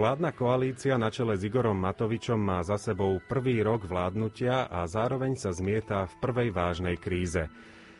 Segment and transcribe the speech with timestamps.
[0.00, 5.36] Vládna koalícia na čele s Igorom Matovičom má za sebou prvý rok vládnutia a zároveň
[5.36, 7.52] sa zmieta v prvej vážnej kríze.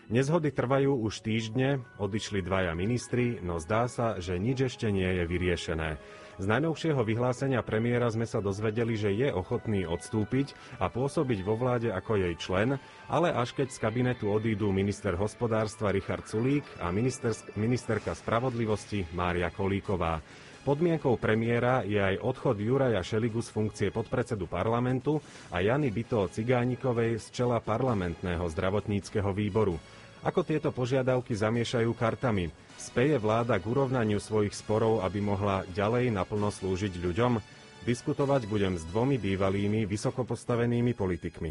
[0.08, 5.28] Nezhody trvajú už týždne, odišli dvaja ministri, no zdá sa, že nič ešte nie je
[5.28, 6.00] vyriešené.
[6.40, 11.92] Z najnovšieho vyhlásenia premiéra sme sa dozvedeli, že je ochotný odstúpiť a pôsobiť vo vláde
[11.92, 12.80] ako jej člen,
[13.12, 16.88] ale až keď z kabinetu odídu minister hospodárstva Richard Sulík a
[17.60, 20.48] ministerka spravodlivosti Mária Kolíková.
[20.70, 25.18] Podmienkou premiéra je aj odchod Juraja Šeligu z funkcie podpredsedu parlamentu
[25.50, 29.74] a Jany Byto Cigánikovej z čela parlamentného zdravotníckého výboru.
[30.22, 32.54] Ako tieto požiadavky zamiešajú kartami?
[32.78, 37.42] Speje vláda k urovnaniu svojich sporov, aby mohla ďalej naplno slúžiť ľuďom?
[37.82, 41.50] Diskutovať budem s dvomi bývalými vysokopostavenými politikmi.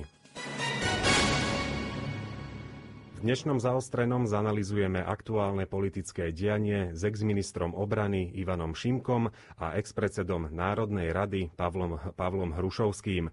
[3.19, 9.27] V dnešnom zaostrenom zanalizujeme aktuálne politické dianie s exministrom obrany Ivanom Šimkom
[9.59, 13.27] a expredsedom Národnej rady Pavlom, Pavlom Hrušovským.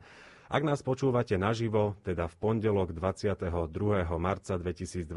[0.47, 3.51] Ak nás počúvate naživo, teda v pondelok 22.
[4.15, 5.11] marca 2021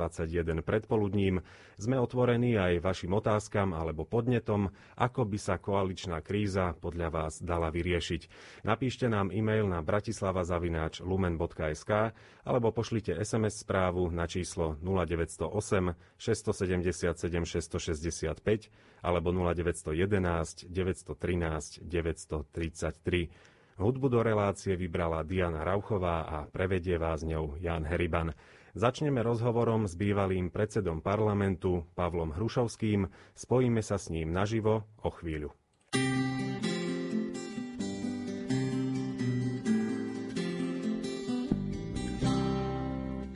[0.65, 1.45] predpoludním,
[1.77, 7.69] sme otvorení aj vašim otázkam alebo podnetom, ako by sa koaličná kríza podľa vás dala
[7.69, 8.21] vyriešiť.
[8.65, 11.91] Napíšte nám e-mail na bratislava.lumen.sk
[12.41, 15.45] alebo pošlite SMS správu na číslo 0908
[16.17, 23.58] 677 665 alebo 0911 913 933.
[23.79, 28.35] Hudbu do relácie vybrala Diana Rauchová a prevedie vás ňou Jan Heriban.
[28.75, 33.07] Začneme rozhovorom s bývalým predsedom parlamentu Pavlom Hrušovským.
[33.39, 35.55] Spojíme sa s ním naživo o chvíľu.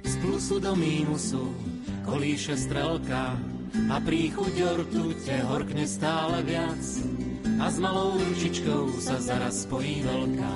[0.03, 1.55] Z plusu do mínusu
[2.03, 3.39] kolíše strelka
[3.87, 6.83] a príchuť ortu te horkne stále viac
[7.63, 10.55] a s malou ručičkou sa zaraz spojí veľká.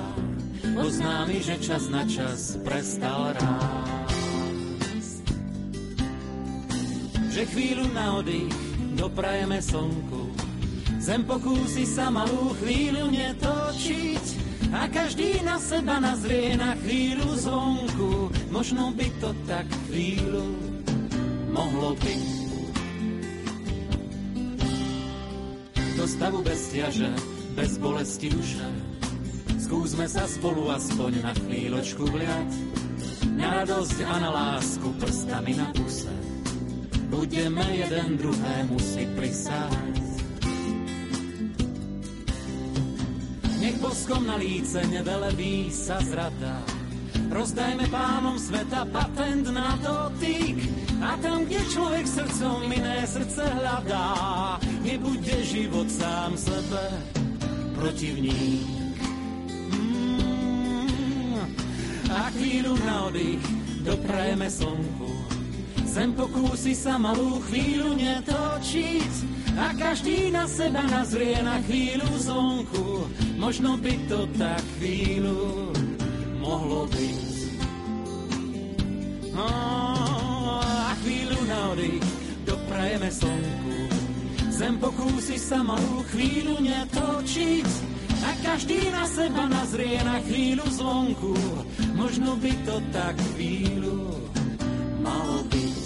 [0.76, 5.24] Oznámi, že čas na čas prestal rásť.
[7.32, 8.52] Že chvíľu na oddych
[9.00, 10.36] doprajeme slnku,
[11.00, 14.24] zem pokúsi sa malú chvíľu netočiť
[14.76, 18.28] a každý na seba nazrie na chvíľu zvonku.
[18.52, 20.44] Možno by to tak chvíľu
[21.56, 22.47] mohlo byť.
[25.98, 27.10] Do stavu bez ťaže,
[27.58, 28.62] bez bolesti duše.
[29.58, 32.50] Skúsme sa spolu aspoň na chvíľočku vliať,
[33.34, 36.14] na radosť a na lásku prstami na puse.
[37.10, 39.98] Budeme jeden druhému si prisáť.
[43.58, 46.62] Nech boskom na líce nevelebí sa zrada,
[47.26, 50.62] rozdajme pánom sveta patent na dotyk,
[50.98, 54.06] a tam, kde človek srdcom iné srdce hľadá,
[54.88, 56.84] nebude život sám sebe
[57.76, 58.96] protivník.
[59.68, 61.44] Mm,
[62.08, 63.44] a chvíľu na oddych
[63.84, 65.12] doprajeme slnku.
[65.84, 69.12] Zem pokúsi sa malú chvíľu netočiť
[69.60, 73.08] a každý na seba nazrie na chvíľu zvonku.
[73.36, 75.68] Možno by to tak chvíľu
[76.40, 77.28] mohlo byť.
[79.36, 80.08] Oh
[81.48, 81.96] nádej
[82.44, 83.87] doprajeme slnku.
[84.58, 87.68] Zem pokúsi sa malú chvíľu netočiť
[88.26, 91.30] a každý na seba nazrie na chvíľu zvonku.
[91.94, 94.18] Možno by to tak chvíľu
[94.98, 95.78] malo byť.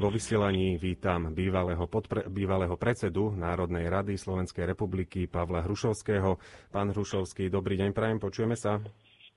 [0.00, 6.40] Vo vysielaní vítam bývalého, podpre, bývalého predsedu Národnej rady Slovenskej republiky Pavla Hrušovského.
[6.72, 8.80] Pán Hrušovský, dobrý deň, prajem, počujeme sa.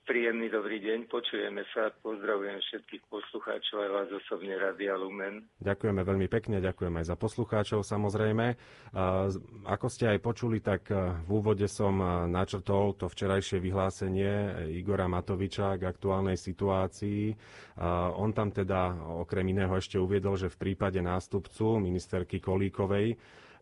[0.09, 5.45] Príjemný dobrý deň, počujeme sa, pozdravujem všetkých poslucháčov aj vás osobne Radia Lumen.
[5.61, 8.57] Ďakujeme veľmi pekne, ďakujem aj za poslucháčov samozrejme.
[9.69, 15.85] Ako ste aj počuli, tak v úvode som načrtol to včerajšie vyhlásenie Igora Matoviča k
[15.85, 17.37] aktuálnej situácii.
[18.17, 23.13] On tam teda okrem iného ešte uviedol, že v prípade nástupcu ministerky Kolíkovej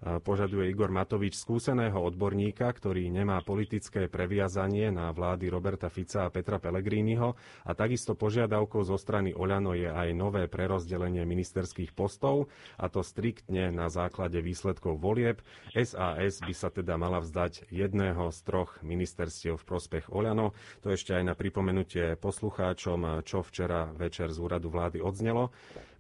[0.02, 6.62] požaduje Igor Matovič skúseného odborníka, ktorý nemá politické previazanie na vlády Roberta Fica a Petra
[6.62, 7.34] Pellegriniho
[7.66, 13.74] a takisto požiadavkou zo strany Oľano je aj nové prerozdelenie ministerských postov a to striktne
[13.74, 15.42] na základe výsledkov volieb.
[15.74, 20.54] SAS by sa teda mala vzdať jedného z troch ministerstiev v prospech Oľano.
[20.86, 25.50] To ešte aj na pripomenutie poslucháčom, čo včera večer z úradu vlády odznelo.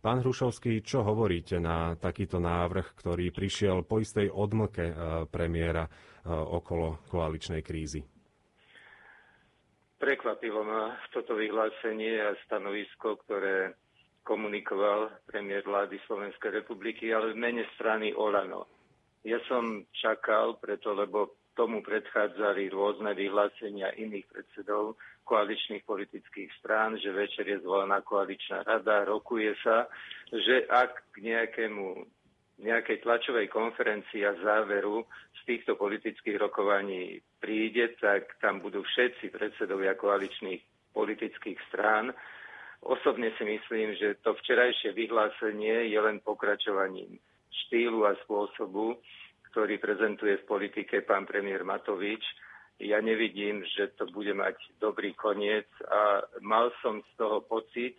[0.07, 4.93] Pán Hrušovský, čo hovoríte na takýto návrh, ktorý prišiel po istej odmlke e,
[5.27, 5.91] premiéra e,
[6.31, 8.07] okolo koaličnej krízy?
[9.99, 13.75] Prekvapilo ma toto vyhlásenie a stanovisko, ktoré
[14.23, 18.63] komunikoval premiér vlády Slovenskej republiky, ale v mene strany Olano.
[19.27, 24.95] Ja som čakal, preto lebo tomu predchádzali rôzne vyhlásenia iných predsedov
[25.27, 29.91] koaličných politických strán, že večer je zvolená koaličná rada, rokuje sa,
[30.31, 32.07] že ak k nejakému
[32.57, 35.05] nejakej tlačovej konferencii a záveru
[35.37, 42.09] z týchto politických rokovaní príde, tak tam budú všetci predsedovia koaličných politických strán.
[42.81, 47.21] Osobne si myslím, že to včerajšie vyhlásenie je len pokračovaním
[47.65, 48.97] štýlu a spôsobu,
[49.53, 52.25] ktorý prezentuje v politike pán premiér Matovič.
[52.77, 57.97] Ja nevidím, že to bude mať dobrý koniec a mal som z toho pocit,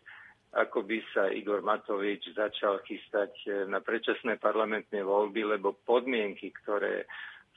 [0.54, 3.34] ako by sa Igor Matovič začal chystať
[3.66, 7.10] na predčasné parlamentné voľby, lebo podmienky, ktoré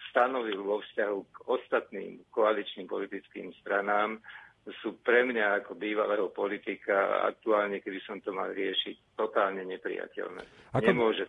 [0.09, 4.17] stanovil vo vzťahu k ostatným koaličným politickým stranám,
[4.81, 10.73] sú pre mňa ako bývalého politika aktuálne, keby som to mal riešiť, totálne nepriateľné.
[10.73, 10.85] Ako...
[10.85, 11.25] Nemôže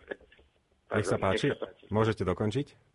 [0.93, 1.49] nech sa páči.
[1.49, 1.85] Nech sa páči.
[1.89, 2.92] Môžete dokončiť?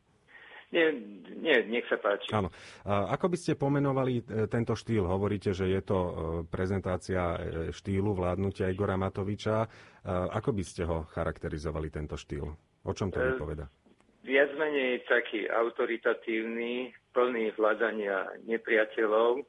[0.69, 0.93] Nie,
[1.32, 2.29] nie, nech sa páči.
[2.37, 2.53] Áno.
[2.85, 5.09] Ako by ste pomenovali e, tento štýl?
[5.09, 6.12] Hovoríte, že je to e,
[6.44, 7.38] prezentácia e,
[7.73, 9.65] štýlu vládnutia Igora Matoviča.
[10.09, 12.49] Ako by ste ho charakterizovali, tento štýl?
[12.85, 13.69] O čom to vypoveda?
[14.25, 19.44] Viac menej taký autoritatívny, plný hľadania nepriateľov,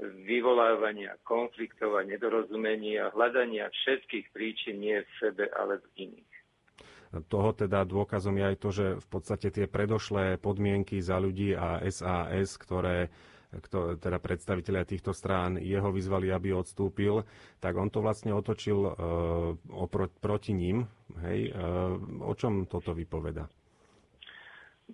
[0.00, 6.31] vyvolávania konfliktov a nedorozumení a hľadania všetkých príčin nie v sebe, ale v iných.
[7.12, 11.84] Toho teda dôkazom je aj to, že v podstate tie predošlé podmienky za ľudí a
[11.92, 13.12] SAS, ktoré
[13.52, 17.20] kto, teda predstaviteľia týchto strán jeho vyzvali, aby odstúpil,
[17.60, 18.94] tak on to vlastne otočil uh,
[19.76, 20.88] opro, proti ním.
[21.20, 23.44] Hej, uh, o čom toto vypoveda?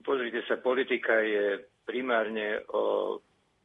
[0.03, 3.17] Pozrite sa, politika je primárne o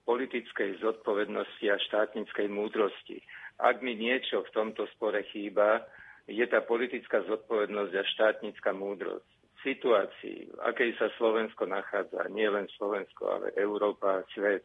[0.05, 3.17] politickej zodpovednosti a štátnickej múdrosti.
[3.57, 5.85] Ak mi niečo v tomto spore chýba,
[6.27, 9.27] je tá politická zodpovednosť a štátnická múdrosť.
[9.63, 14.63] V situácii, v akej sa Slovensko nachádza, nie len Slovensko, ale Európa a svet,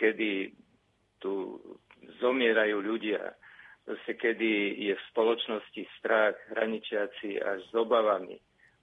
[0.00, 0.52] kedy
[1.20, 1.60] tu
[2.20, 3.20] zomierajú ľudia,
[3.84, 8.36] proste kedy je v spoločnosti strach hraničiaci až s obavami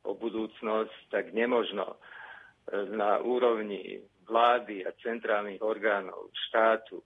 [0.06, 1.98] o budúcnosť, tak nemožno
[2.94, 7.02] na úrovni vlády a centrálnych orgánov štátu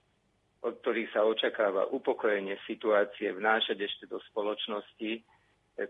[0.62, 5.20] od ktorých sa očakáva upokojenie situácie, vnášať ešte do spoločnosti e,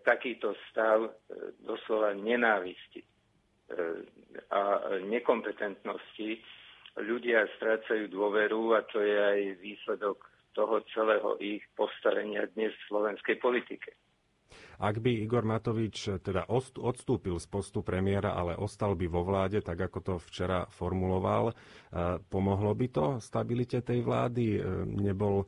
[0.03, 1.11] takýto stav e,
[1.63, 3.09] doslova nenávisti e,
[4.51, 4.61] a
[5.07, 6.31] nekompetentnosti.
[6.97, 10.19] Ľudia strácajú dôveru a to je aj výsledok
[10.57, 13.93] toho celého ich postavenia dnes v slovenskej politike.
[14.77, 19.89] Ak by Igor Matovič teda odstúpil z postu premiéra, ale ostal by vo vláde, tak
[19.89, 21.55] ako to včera formuloval, e,
[22.29, 24.61] pomohlo by to stabilite tej vlády?
[24.61, 25.47] E, nebol e,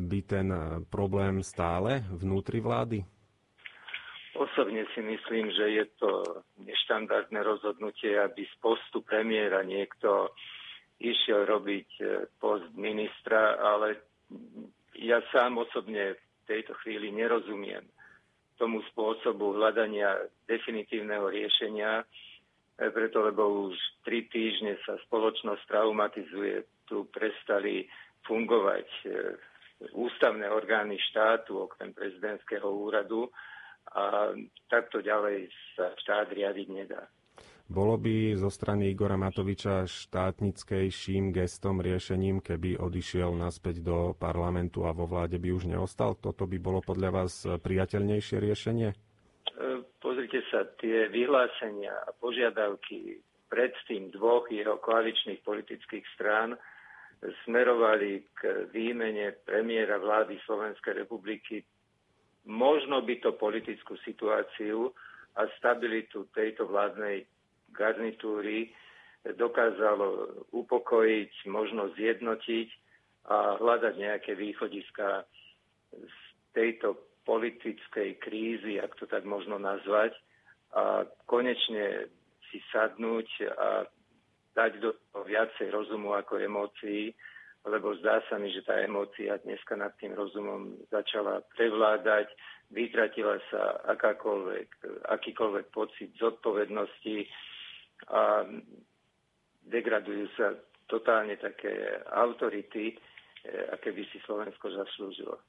[0.00, 0.48] by ten
[0.88, 3.04] problém stále vnútri vlády?
[4.34, 6.10] Osobne si myslím, že je to
[6.64, 10.32] neštandardné rozhodnutie, aby z postu premiéra niekto
[10.98, 11.88] išiel robiť
[12.42, 14.02] post ministra, ale
[14.98, 17.93] ja sám osobne v tejto chvíli nerozumiem
[18.58, 22.04] tomu spôsobu hľadania definitívneho riešenia, e,
[22.90, 27.86] preto lebo už tri týždne sa spoločnosť traumatizuje, tu prestali
[28.24, 29.06] fungovať e,
[29.92, 33.28] ústavné orgány štátu, okrem prezidentského úradu
[33.94, 34.32] a
[34.70, 37.04] takto ďalej sa štát riadiť nedá.
[37.64, 44.92] Bolo by zo strany Igora Matoviča štátnickejším gestom, riešením, keby odišiel naspäť do parlamentu a
[44.92, 46.12] vo vláde by už neostal?
[46.12, 48.92] Toto by bolo podľa vás priateľnejšie riešenie?
[48.92, 48.96] E,
[49.96, 56.60] pozrite sa, tie vyhlásenia a požiadavky predtým dvoch jeho koaličných politických strán
[57.48, 61.64] smerovali k výmene premiéra vlády Slovenskej republiky.
[62.44, 64.92] Možno by to politickú situáciu
[65.40, 67.24] a stabilitu tejto vládnej
[67.74, 68.70] garnitúry
[69.24, 72.68] dokázalo upokojiť, možno zjednotiť
[73.24, 75.24] a hľadať nejaké východiska
[75.90, 76.16] z
[76.52, 80.12] tejto politickej krízy, ak to tak možno nazvať,
[80.74, 82.12] a konečne
[82.50, 83.88] si sadnúť a
[84.54, 87.14] dať do toho viacej rozumu ako emócií,
[87.64, 92.28] lebo zdá sa mi, že tá emócia dneska nad tým rozumom začala prevládať,
[92.70, 94.68] vytratila sa akákoľvek,
[95.08, 97.24] akýkoľvek pocit zodpovednosti,
[98.08, 98.44] a
[99.64, 100.52] degradujú sa
[100.86, 101.72] totálne také
[102.12, 102.94] autority, e,
[103.72, 105.40] aké by si Slovensko zaslúžilo.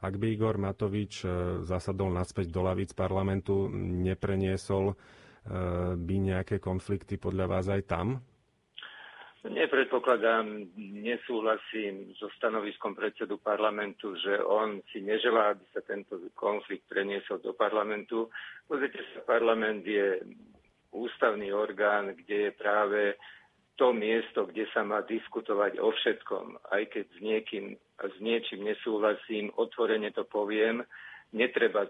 [0.00, 1.28] Ak by Igor Matovič e,
[1.62, 3.68] zasadol naspäť do lavíc parlamentu,
[4.02, 4.94] nepreniesol e,
[5.94, 8.06] by nejaké konflikty podľa vás aj tam?
[9.40, 10.68] Nepredpokladám,
[11.00, 17.56] nesúhlasím so stanoviskom predsedu parlamentu, že on si neželá, aby sa tento konflikt preniesol do
[17.56, 18.28] parlamentu.
[18.68, 20.20] Pozrite sa, parlament je
[20.90, 23.00] ústavný orgán, kde je práve
[23.80, 26.60] to miesto, kde sa má diskutovať o všetkom.
[26.68, 27.66] Aj keď s, niekým,
[27.96, 30.84] s niečím nesúhlasím, otvorene to poviem,
[31.32, 31.88] netreba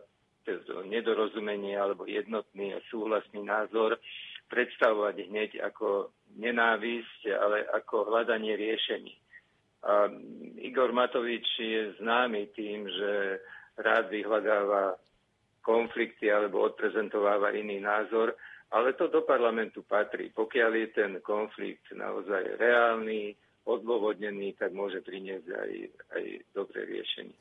[0.86, 3.98] nedorozumenie alebo jednotný a súhlasný názor
[4.50, 9.14] predstavovať hneď ako nenávisť, ale ako hľadanie riešení.
[9.80, 10.12] A
[10.60, 13.40] Igor Matovič je známy tým, že
[13.80, 14.98] rád vyhľadáva
[15.64, 18.36] konflikty alebo odprezentováva iný názor,
[18.70, 20.30] ale to do parlamentu patrí.
[20.30, 23.34] Pokiaľ je ten konflikt naozaj reálny,
[23.66, 25.72] odôvodnený, tak môže priniesť aj,
[26.16, 26.24] aj
[26.54, 27.36] dobré riešenie.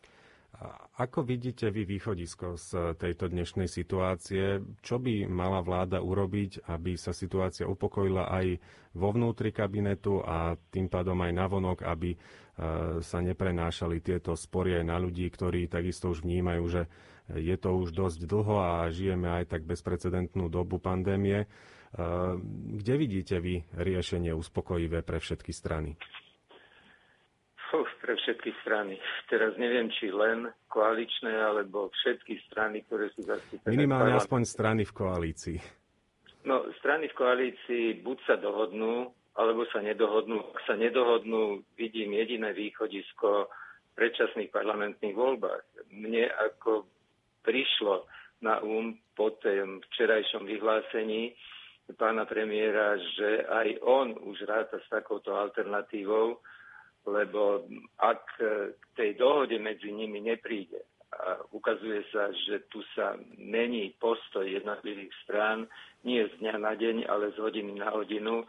[1.00, 4.60] Ako vidíte vy východisko z tejto dnešnej situácie?
[4.84, 8.60] Čo by mala vláda urobiť, aby sa situácia upokojila aj
[8.98, 12.18] vo vnútri kabinetu a tým pádom aj navonok, aby e,
[13.00, 16.82] sa neprenášali tieto spory aj na ľudí, ktorí takisto už vnímajú, že
[17.36, 21.46] je to už dosť dlho a žijeme aj tak bezprecedentnú dobu pandémie.
[21.46, 21.48] E,
[22.82, 25.94] kde vidíte vy riešenie uspokojivé pre všetky strany?
[27.70, 28.98] Uf, pre všetky strany.
[29.30, 33.70] Teraz neviem, či len koaličné, alebo všetky strany, ktoré sú zastúpené.
[33.70, 35.60] Minimálne aspoň strany v koalícii.
[36.50, 40.42] No, strany v koalícii buď sa dohodnú, alebo sa nedohodnú.
[40.50, 45.94] Ak sa nedohodnú, vidím jediné východisko v predčasných parlamentných voľbách.
[45.94, 46.90] Mne ako
[47.44, 48.06] prišlo
[48.42, 51.36] na um po tém včerajšom vyhlásení
[51.98, 56.38] pána premiéra, že aj on už ráta s takouto alternatívou,
[57.10, 57.66] lebo
[57.98, 58.24] ak
[58.78, 65.10] k tej dohode medzi nimi nepríde a ukazuje sa, že tu sa mení postoj jednotlivých
[65.26, 65.66] strán,
[66.06, 68.46] nie z dňa na deň, ale z hodiny na hodinu,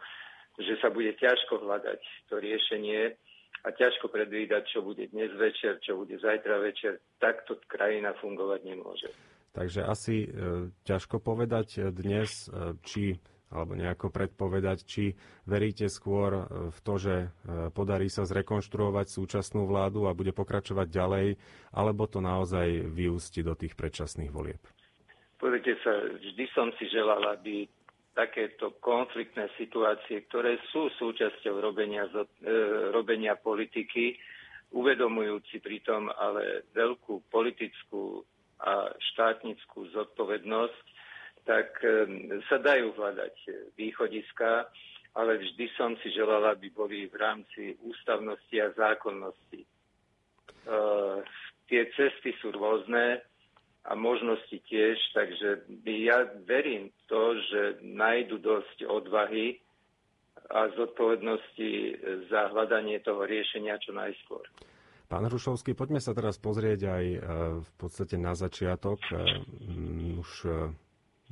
[0.61, 3.17] že sa bude ťažko hľadať to riešenie
[3.61, 9.09] a ťažko predvídať, čo bude dnes večer, čo bude zajtra večer, takto krajina fungovať nemôže.
[9.51, 10.27] Takže asi e,
[10.87, 13.19] ťažko povedať dnes, e, či
[13.51, 15.11] alebo nejako predpovedať, či
[15.43, 17.27] veríte skôr e, v to, že e,
[17.75, 21.27] podarí sa zrekonštruovať súčasnú vládu a bude pokračovať ďalej,
[21.75, 24.63] alebo to naozaj vyústi do tých predčasných volieb?
[25.35, 27.67] Pozrite sa, vždy som si želal, aby
[28.11, 32.25] takéto konfliktné situácie, ktoré sú súčasťou robenia, e,
[32.91, 34.19] robenia politiky,
[34.71, 38.23] uvedomujúci pritom ale veľkú politickú
[38.61, 40.85] a štátnickú zodpovednosť,
[41.41, 41.81] tak
[42.45, 43.35] sa dajú hľadať
[43.73, 44.69] východiska,
[45.17, 49.61] ale vždy som si želala, aby boli v rámci ústavnosti a zákonnosti.
[51.65, 53.25] Tie cesty sú rôzne
[53.81, 59.57] a možnosti tiež, takže ja verím to, že nájdu dosť odvahy
[60.51, 61.71] a zodpovednosti
[62.29, 64.43] za hľadanie toho riešenia čo najskôr.
[65.11, 67.19] Pán Hrušovský, poďme sa teraz pozrieť aj e,
[67.59, 68.95] v podstate na začiatok.
[69.11, 69.43] E,
[70.15, 70.51] už e,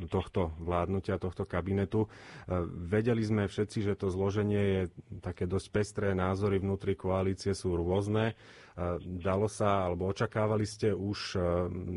[0.07, 2.05] tohto vládnutia, tohto kabinetu.
[2.05, 2.09] E,
[2.87, 4.81] vedeli sme všetci, že to zloženie je
[5.19, 8.31] také dosť pestré, názory vnútri koalície sú rôzne.
[8.31, 8.33] E,
[9.19, 11.39] dalo sa, alebo očakávali ste už, e,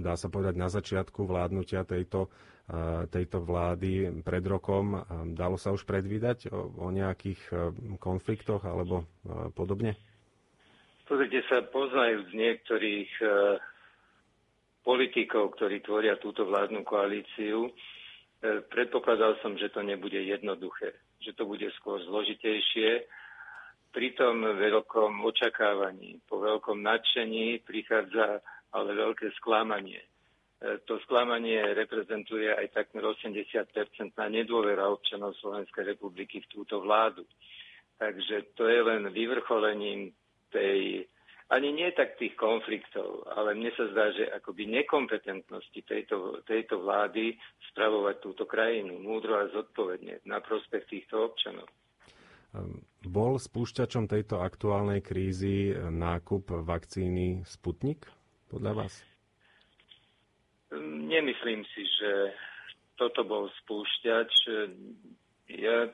[0.03, 2.33] dá sa povedať, na začiatku vládnutia tejto,
[3.11, 5.03] tejto vlády pred rokom.
[5.35, 7.51] Dalo sa už predvídať o, o nejakých
[7.99, 9.05] konfliktoch alebo
[9.59, 9.99] podobne?
[11.11, 13.11] Pozrite sa, poznajúc niektorých
[14.83, 17.71] politikov, ktorí tvoria túto vládnu koalíciu, e,
[18.67, 23.07] predpokladal som, že to nebude jednoduché, že to bude skôr zložitejšie.
[23.93, 30.01] Pri tom veľkom očakávaní, po veľkom nadšení prichádza ale veľké sklamanie.
[30.01, 37.23] E, to sklamanie reprezentuje aj takmer 80 na nedôvera občanov Slovenskej republiky v túto vládu.
[38.03, 40.11] Takže to je len vyvrcholením
[40.51, 41.07] tej
[41.53, 47.37] ani nie tak tých konfliktov, ale mne sa zdá, že akoby nekompetentnosti tejto, tejto vlády
[47.73, 51.69] spravovať túto krajinu múdro a zodpovedne na prospech týchto občanov.
[53.05, 58.09] Bol spúšťačom tejto aktuálnej krízy nákup vakcíny Sputnik
[58.49, 58.95] podľa vás?
[60.81, 62.33] Nemyslím si, že
[62.97, 64.33] toto bol spúšťač.
[65.53, 65.89] Ja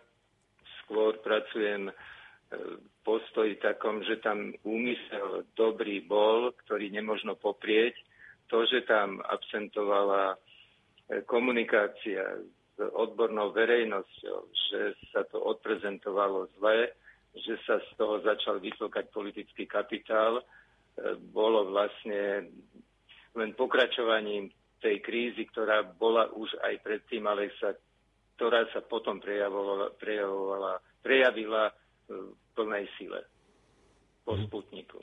[0.83, 1.91] skôr pracujem
[3.05, 7.97] postoji takom, že tam úmysel dobrý bol, ktorý nemožno poprieť.
[8.49, 10.37] To, že tam absentovala e,
[11.29, 14.39] komunikácia s odbornou verejnosťou,
[14.73, 14.81] že
[15.13, 16.89] sa to odprezentovalo zle,
[17.37, 20.45] že sa z toho začal vytlkať politický kapitál, e,
[21.29, 22.49] bolo vlastne
[23.37, 24.49] len pokračovaním
[24.81, 27.77] tej krízy, ktorá bola už aj predtým, ale sa,
[28.41, 31.69] ktorá sa potom prejavovala, prejavovala, prejavila
[32.09, 33.21] v plnej sile
[34.25, 34.43] po mm.
[34.49, 34.99] Sputniku.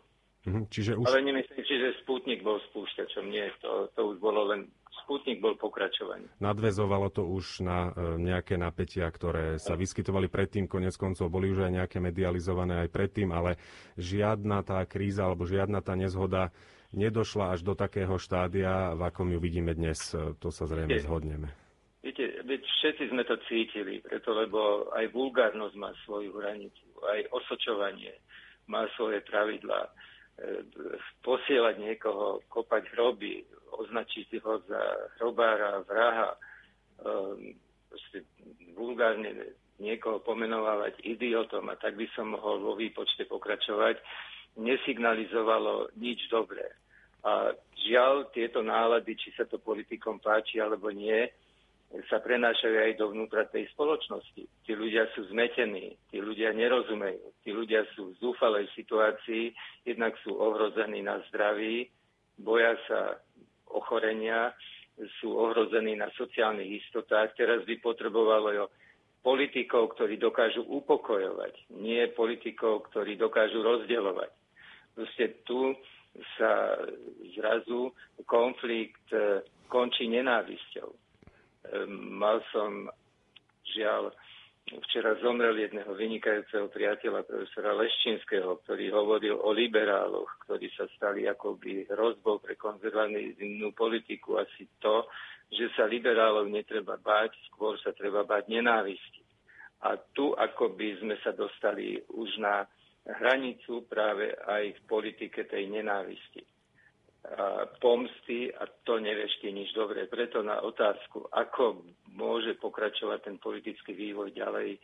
[0.45, 1.05] Mm, čiže už...
[1.09, 3.25] Ale nemyslím si, že Sputnik bol spúšťačom.
[3.33, 4.69] Nie, to, to už bolo len
[5.03, 6.29] Sputnik bol pokračovaním.
[6.41, 11.69] Nadvezovalo to už na e, nejaké napätia, ktoré sa vyskytovali predtým, konec koncov boli už
[11.69, 13.61] aj nejaké medializované aj predtým, ale
[14.01, 16.49] žiadna tá kríza alebo žiadna tá nezhoda
[16.95, 20.13] nedošla až do takého štádia, v akom ju vidíme dnes.
[20.13, 21.05] E, to sa zrejme Je.
[21.05, 21.53] zhodneme.
[22.05, 28.13] Viete, veď všetci sme to cítili, preto lebo aj vulgárnosť má svoju hranicu, aj osočovanie
[28.69, 29.89] má svoje pravidlá.
[29.89, 29.91] E,
[31.25, 33.41] posielať niekoho, kopať hroby,
[33.73, 34.81] označiť ho za
[35.17, 36.37] hrobára, vraha,
[37.01, 37.57] um,
[38.77, 43.97] vulgárne niekoho pomenovávať idiotom a tak by som mohol vo výpočte pokračovať,
[44.61, 46.69] nesignalizovalo nič dobré.
[47.25, 47.51] A
[47.81, 51.25] žiaľ, tieto nálady, či sa to politikom páči alebo nie,
[52.11, 54.43] sa prenášajú aj dovnútra tej spoločnosti.
[54.67, 59.53] Tí ľudia sú zmetení, tí ľudia nerozumejú, tí ľudia sú v zúfalej situácii,
[59.87, 61.87] jednak sú ohrození na zdraví,
[62.35, 63.15] boja sa
[63.71, 64.51] ochorenia,
[65.19, 67.35] sú ohrození na sociálnych istotách.
[67.35, 68.71] Teraz by potrebovalo
[69.25, 74.31] politikov, ktorí dokážu upokojovať, nie politikov, ktorí dokážu rozdeľovať.
[74.95, 75.75] Proste tu
[76.39, 76.79] sa
[77.35, 77.91] zrazu
[78.23, 81.04] konflikt e, končí nenávisťou.
[81.71, 82.89] E, mal som
[83.65, 84.13] žiaľ
[84.65, 91.85] Včera zomrel jedného vynikajúceho priateľa, profesora Leščinského, ktorý hovoril o liberáloch, ktorí sa stali akoby
[91.85, 94.41] hrozbou pre konzervatívnu politiku.
[94.41, 95.05] Asi to,
[95.53, 99.21] že sa liberálov netreba báť, skôr sa treba báť nenávisti.
[99.85, 102.65] A tu akoby sme sa dostali už na
[103.05, 106.54] hranicu práve aj v politike tej nenávisti
[107.81, 110.05] pomsty a to neveští nič dobré.
[110.09, 114.77] Preto na otázku, ako môže pokračovať ten politický vývoj ďalej,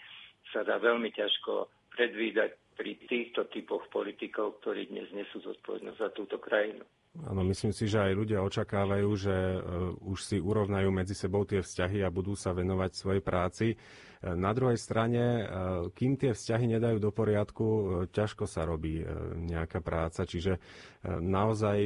[0.52, 6.42] sa dá veľmi ťažko predvídať pri týchto typoch politikov, ktorí dnes nesú zodpovednosť za túto
[6.42, 6.82] krajinu.
[7.30, 11.62] Áno, myslím si, že aj ľudia očakávajú, že uh, už si urovnajú medzi sebou tie
[11.62, 13.68] vzťahy a budú sa venovať svojej práci.
[13.78, 15.46] Uh, na druhej strane, uh,
[15.94, 17.66] kým tie vzťahy nedajú do poriadku,
[18.10, 19.06] ťažko sa robí
[19.46, 20.26] nejaká práca.
[20.26, 20.58] Čiže
[21.06, 21.78] naozaj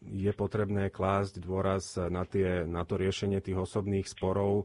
[0.00, 4.64] je potrebné klásť dôraz na, tie, na to riešenie tých osobných sporov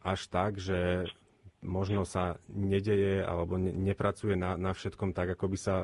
[0.00, 1.06] až tak, že
[1.60, 5.74] možno sa nedeje alebo ne, nepracuje na, na všetkom tak, ako by sa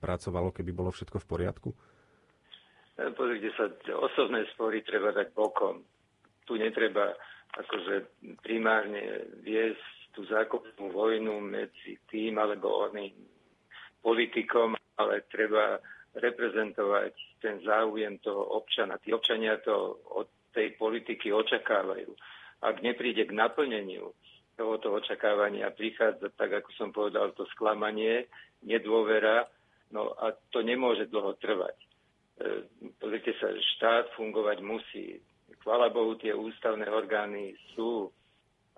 [0.00, 1.68] pracovalo, keby bolo všetko v poriadku?
[2.96, 5.84] Pozrite sa, osobné spory treba dať bokom.
[6.48, 7.12] Tu netreba
[7.52, 8.08] akože
[8.40, 13.12] primárne viesť tú zákopnú vojnu medzi tým alebo oným
[14.00, 15.76] politikom, ale treba
[16.16, 17.12] reprezentovať
[17.44, 18.96] ten záujem toho občana.
[18.96, 22.08] Tí občania to od tej politiky očakávajú.
[22.64, 24.16] Ak nepríde k naplneniu
[24.56, 28.26] tohoto očakávania, prichádza, tak ako som povedal, to sklamanie,
[28.64, 29.44] nedôvera,
[29.92, 31.76] no a to nemôže dlho trvať.
[31.76, 31.86] E,
[32.96, 35.20] pozrite sa, štát fungovať musí.
[35.60, 38.08] Chvala Bohu, tie ústavné orgány sú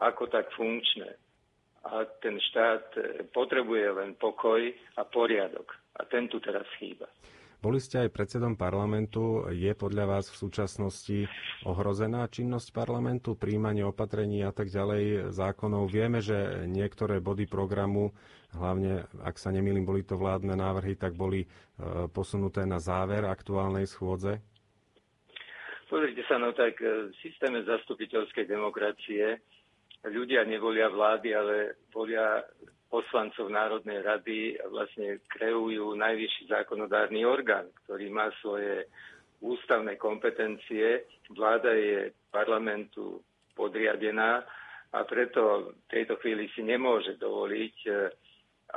[0.02, 1.14] ako tak funkčné.
[1.86, 4.60] A ten štát e, potrebuje len pokoj
[4.98, 5.74] a poriadok.
[5.98, 7.06] A ten tu teraz chýba.
[7.58, 9.42] Boli ste aj predsedom parlamentu.
[9.50, 11.26] Je podľa vás v súčasnosti
[11.66, 15.90] ohrozená činnosť parlamentu, príjmanie opatrení a tak ďalej zákonov?
[15.90, 16.38] Vieme, že
[16.70, 18.14] niektoré body programu,
[18.54, 21.46] hlavne ak sa nemýlim, boli to vládne návrhy, tak boli e,
[22.08, 24.38] posunuté na záver aktuálnej schôdze?
[25.90, 29.42] Pozrite sa, no tak e, v systéme zastupiteľskej demokracie
[30.06, 31.56] ľudia nevolia vlády, ale
[31.90, 32.38] volia
[32.88, 38.88] poslancov Národnej rady vlastne kreujú najvyšší zákonodárny orgán, ktorý má svoje
[39.44, 41.04] ústavné kompetencie.
[41.30, 43.20] Vláda je parlamentu
[43.52, 44.42] podriadená
[44.96, 47.90] a preto v tejto chvíli si nemôže dovoliť, e,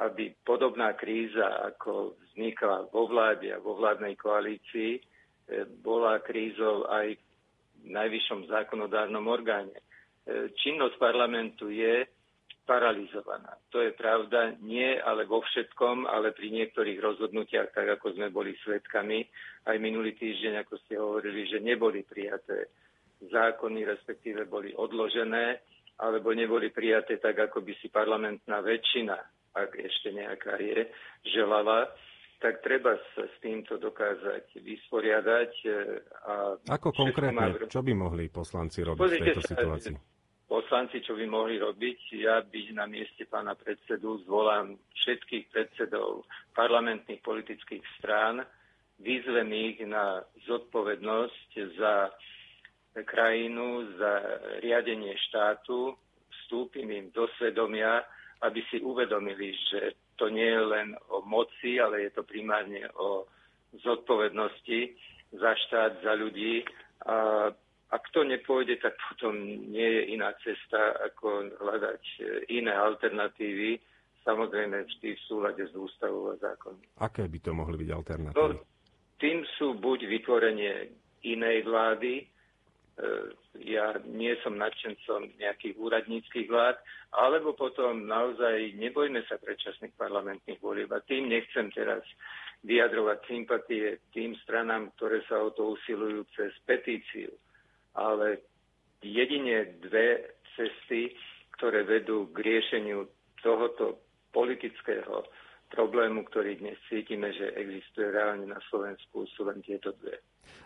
[0.04, 5.02] aby podobná kríza, ako vznikla vo vláde a vo vládnej koalícii, e,
[5.80, 7.16] bola krízou aj
[7.82, 9.72] v najvyššom zákonodárnom orgáne.
[9.72, 9.84] E,
[10.52, 12.04] činnosť parlamentu je
[12.66, 13.58] paralizovaná.
[13.74, 18.56] To je pravda, nie ale vo všetkom, ale pri niektorých rozhodnutiach, tak ako sme boli
[18.62, 19.26] svedkami
[19.68, 22.72] aj minulý týždeň, ako ste hovorili, že neboli prijaté
[23.22, 25.62] zákony, respektíve boli odložené,
[26.02, 29.18] alebo neboli prijaté tak, ako by si parlamentná väčšina,
[29.54, 30.90] ak ešte nejaká je,
[31.28, 31.92] želala
[32.42, 35.52] tak treba sa s týmto dokázať vysporiadať.
[35.62, 35.70] E,
[36.26, 36.34] a
[36.74, 37.70] Ako konkrétne, má...
[37.70, 39.96] čo by mohli poslanci robiť Pozrite v tejto situácii?
[40.52, 42.20] Poslanci, čo by mohli robiť.
[42.20, 48.44] Ja by na mieste pána predsedu zvolám všetkých predsedov parlamentných politických strán,
[49.00, 52.12] vyzvem ich na zodpovednosť za
[53.08, 54.12] krajinu, za
[54.60, 55.96] riadenie štátu,
[56.44, 58.04] vstúpim im do svedomia
[58.42, 63.26] aby si uvedomili, že to nie je len o moci, ale je to primárne o
[63.86, 64.98] zodpovednosti
[65.38, 66.66] za štát, za ľudí.
[67.06, 67.50] A
[67.92, 69.36] ak to nepôjde, tak potom
[69.72, 72.04] nie je iná cesta, ako hľadať
[72.48, 73.78] iné alternatívy,
[74.24, 76.80] samozrejme vždy v súlade s ústavou a zákonom.
[77.04, 78.38] Aké by to mohli byť alternatívy?
[78.40, 78.64] No,
[79.20, 80.90] tým sú buď vytvorenie
[81.22, 82.32] inej vlády,
[83.00, 83.06] E,
[83.64, 86.78] ja nie som nadšencom nejakých úradníckých vlád,
[87.16, 90.92] alebo potom naozaj nebojme sa predčasných parlamentných volieb.
[90.92, 92.04] A tým nechcem teraz
[92.68, 97.32] vyjadrovať sympatie tým stranám, ktoré sa o to usilujú cez petíciu.
[97.98, 98.42] Ale
[99.02, 101.12] jedine dve cesty,
[101.58, 103.08] ktoré vedú k riešeniu
[103.42, 104.00] tohoto
[104.32, 105.26] politického
[105.72, 110.20] problému, ktorý dnes cítime, že existuje reálne na Slovensku, sú len tieto dve.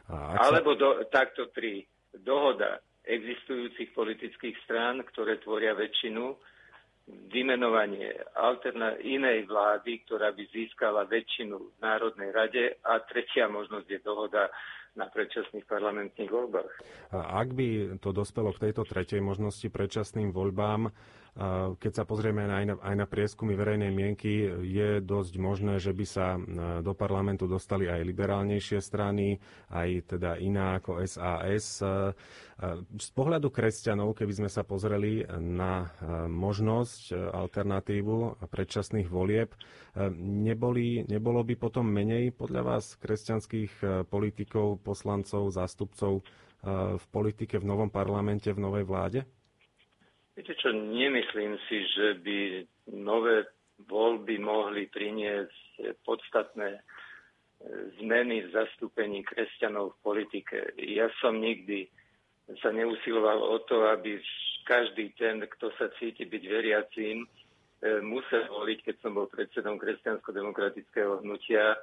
[0.09, 6.33] A Alebo do, takto tri dohoda existujúcich politických strán, ktoré tvoria väčšinu,
[7.05, 13.99] vymenovanie alterna- inej vlády, ktorá by získala väčšinu v Národnej rade a tretia možnosť je
[14.01, 14.49] dohoda
[14.95, 16.71] na predčasných parlamentných voľbách.
[17.11, 20.91] A ak by to dospelo k tejto tretej možnosti predčasným voľbám,
[21.83, 26.05] keď sa pozrieme aj na, aj na prieskumy verejnej mienky, je dosť možné, že by
[26.07, 26.39] sa
[26.79, 29.35] do parlamentu dostali aj liberálnejšie strany,
[29.67, 31.83] aj teda iná ako SAS.
[32.95, 35.91] Z pohľadu kresťanov, keby sme sa pozreli na
[36.31, 39.51] možnosť, alternatívu predčasných volieb,
[40.15, 46.23] neboli, nebolo by potom menej podľa vás kresťanských politikov, poslancov, zástupcov
[46.95, 49.27] v politike v novom parlamente, v novej vláde?
[50.35, 52.39] Viete čo, nemyslím si, že by
[52.91, 53.47] nové
[53.87, 56.81] voľby mohli priniesť podstatné e,
[58.03, 60.75] zmeny v zastúpení kresťanov v politike.
[60.79, 61.87] Ja som nikdy
[62.59, 64.19] sa neusiloval o to, aby
[64.67, 67.27] každý ten, kto sa cíti byť veriacím, e,
[68.03, 71.79] musel voliť, keď som bol predsedom kresťansko-demokratického hnutia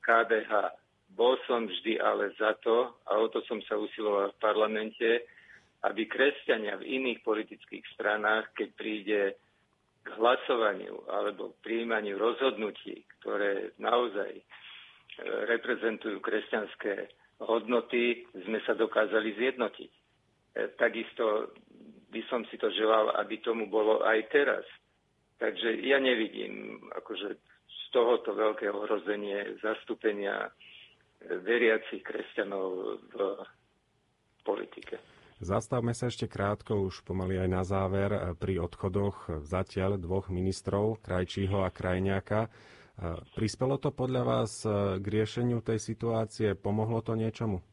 [0.00, 0.52] KDH.
[0.52, 0.72] E,
[1.10, 5.08] bol som vždy ale za to, a o to som sa usiloval v parlamente,
[5.80, 9.20] aby kresťania v iných politických stranách, keď príde
[10.04, 14.42] k hlasovaniu alebo k príjmaniu rozhodnutí, ktoré naozaj e,
[15.48, 17.08] reprezentujú kresťanské
[17.40, 19.92] hodnoty, sme sa dokázali zjednotiť.
[19.92, 20.00] E,
[20.76, 21.52] takisto
[22.12, 24.64] by som si to želal, aby tomu bolo aj teraz.
[25.40, 27.28] Takže ja nevidím akože
[27.68, 30.50] z tohoto veľkého ohrozenie zastúpenia e,
[31.40, 33.16] veriacich kresťanov v
[34.44, 35.19] politike.
[35.40, 41.00] Zastavme sa ešte krátko, už pomaly aj na záver, eh, pri odchodoch zatiaľ dvoch ministrov,
[41.00, 42.44] Krajčího a Krajňáka.
[42.44, 46.52] Eh, prispelo to podľa vás eh, k riešeniu tej situácie?
[46.52, 47.64] Pomohlo to niečomu?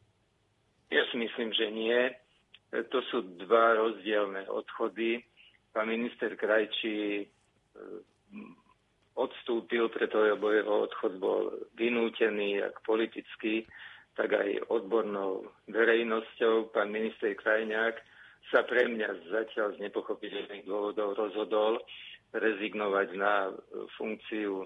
[0.87, 1.99] Ja si myslím, že nie.
[2.71, 5.19] To sú dva rozdielne odchody.
[5.75, 7.27] Pán minister Krajčí
[9.15, 13.67] odstúpil, pretože jeho odchod bol vynútený, ak politický
[14.17, 16.73] tak aj odbornou verejnosťou.
[16.73, 17.95] Pán minister Krajňák
[18.49, 21.77] sa pre mňa zatiaľ z nepochopiteľných dôvodov rozhodol
[22.33, 23.53] rezignovať na
[23.95, 24.65] funkciu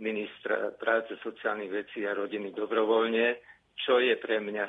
[0.00, 3.38] ministra práce, sociálnych vecí a rodiny dobrovoľne,
[3.76, 4.66] čo je pre mňa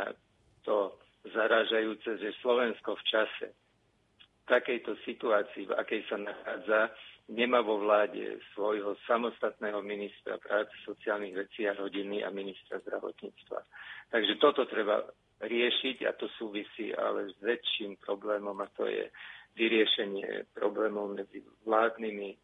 [0.65, 0.99] to
[1.31, 6.89] zaražajúce, že Slovensko v čase v takejto situácii, v akej sa nachádza,
[7.29, 13.59] nemá vo vláde svojho samostatného ministra práce, sociálnych vecí a rodiny a ministra zdravotníctva.
[14.09, 15.05] Takže toto treba
[15.39, 19.07] riešiť a to súvisí ale s väčším problémom a to je
[19.55, 22.35] vyriešenie problémov medzi vládnymi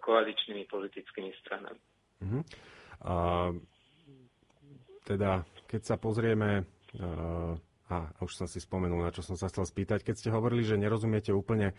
[0.00, 1.80] koaličnými politickými stranami.
[2.22, 2.42] Uh-huh.
[3.06, 3.14] A,
[5.06, 7.54] teda, keď sa pozrieme uh,
[7.86, 10.02] a už som si spomenul, na čo som sa chcel spýtať.
[10.02, 11.74] Keď ste hovorili, že nerozumiete úplne e,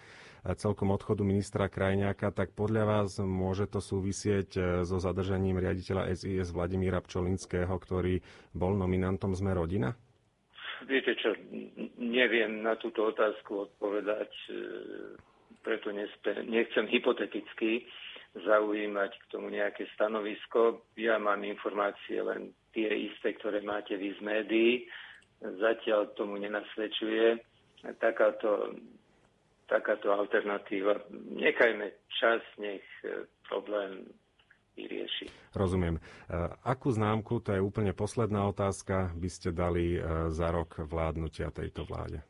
[0.56, 6.56] celkom odchodu ministra Krajňáka, tak podľa vás môže to súvisieť e, so zadržaním riaditeľa SIS
[6.56, 8.24] Vladimíra Pčolinského, ktorý
[8.56, 10.00] bol nominantom Sme rodina?
[10.88, 11.36] Viete čo,
[12.00, 14.52] neviem na túto otázku odpovedať, e,
[15.60, 17.84] preto nechcem hypoteticky
[18.48, 20.88] zaujímať k tomu nejaké stanovisko.
[20.96, 24.88] Ja mám informácie len tie isté, ktoré máte vy z médií
[25.42, 27.38] zatiaľ tomu nenasvedčuje
[28.02, 28.74] takáto,
[29.70, 30.98] takáto alternatíva.
[31.34, 34.08] Nechajme čas, nech e, problém
[34.74, 35.30] vyrieši.
[35.54, 35.98] Rozumiem.
[35.98, 36.02] E,
[36.66, 40.00] akú známku, to je úplne posledná otázka, by ste dali e,
[40.34, 42.22] za rok vládnutia tejto vláde?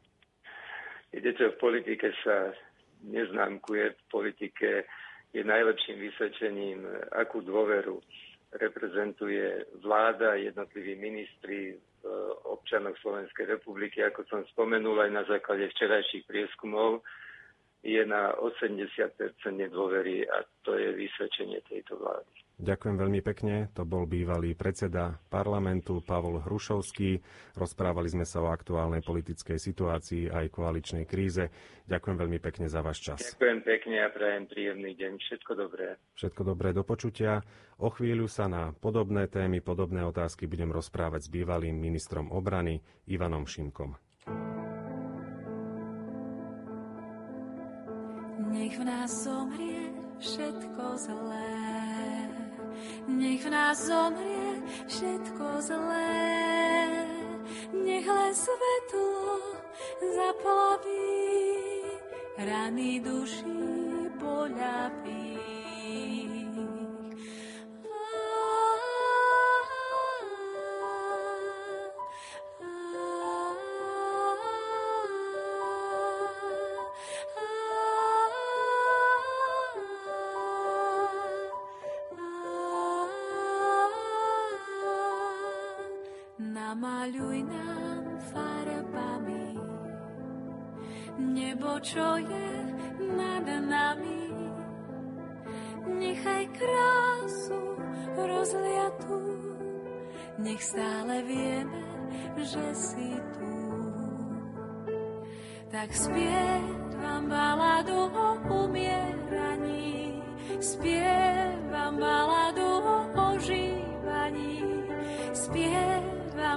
[1.15, 2.51] Viete v politike sa
[3.07, 4.69] neznámkuje, v politike
[5.31, 6.83] je najlepším vysvedčením,
[7.15, 7.99] akú dôveru
[8.51, 11.75] reprezentuje vláda, jednotliví ministri
[12.47, 17.03] občanov Slovenskej republiky, ako som spomenul aj na základe včerajších prieskumov.
[17.83, 19.15] je na 80%
[19.47, 22.46] nedôvery a to je vysvedčenie tejto vlády.
[22.57, 23.69] Ďakujem veľmi pekne.
[23.77, 27.21] To bol bývalý predseda parlamentu Pavol Hrušovský.
[27.53, 31.53] Rozprávali sme sa o aktuálnej politickej situácii aj koaličnej kríze.
[31.85, 33.21] Ďakujem veľmi pekne za váš čas.
[33.21, 35.21] Ďakujem pekne a prajem príjemný deň.
[35.21, 36.01] Všetko dobré.
[36.17, 37.45] Všetko dobré do počutia.
[37.77, 43.45] O chvíľu sa na podobné témy, podobné otázky budem rozprávať s bývalým ministrom obrany Ivanom
[43.45, 43.93] Šimkom.
[48.49, 51.86] Nech v nás zomrie všetko zlé
[53.07, 56.27] nech v nás zomrie všetko zlé.
[57.73, 59.39] Nech len svetlo
[59.99, 61.27] zaplaví
[62.37, 63.59] rany duší
[64.19, 65.26] poľaví.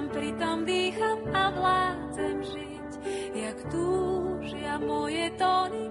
[0.01, 2.89] Vám pritom dýcham a vládzem žiť,
[3.37, 5.90] jak túžia moje tóny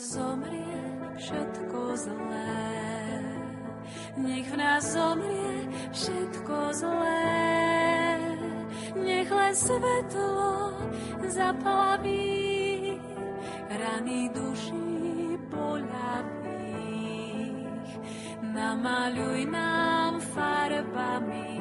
[0.00, 0.80] zomrie
[1.20, 2.56] všetko zlé.
[4.16, 7.36] Nech v nás zomrie všetko zlé.
[8.96, 10.72] Nech len svetlo
[11.28, 12.96] zaplaví
[13.68, 16.90] rany duší poľavých.
[18.50, 21.60] Namaľuj nám farbami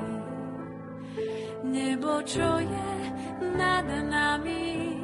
[1.70, 2.92] nebo, čo je
[3.54, 4.98] nad nami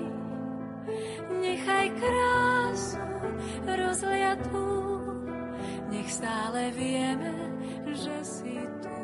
[1.45, 2.34] nechaj krásu
[6.15, 7.35] stále vieme,
[7.91, 8.99] že si tu.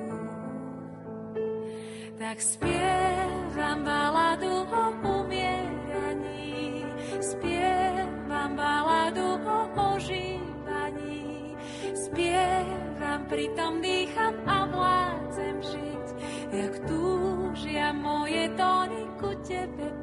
[2.16, 4.84] Tak spievam baladu o
[5.20, 6.88] umieraní,
[7.20, 9.60] spievam baladu o
[9.98, 11.52] ožívaní,
[11.92, 16.06] spievam, pritom dýcham a vládzem žiť,
[16.54, 20.01] jak túžia moje tóny ku tebe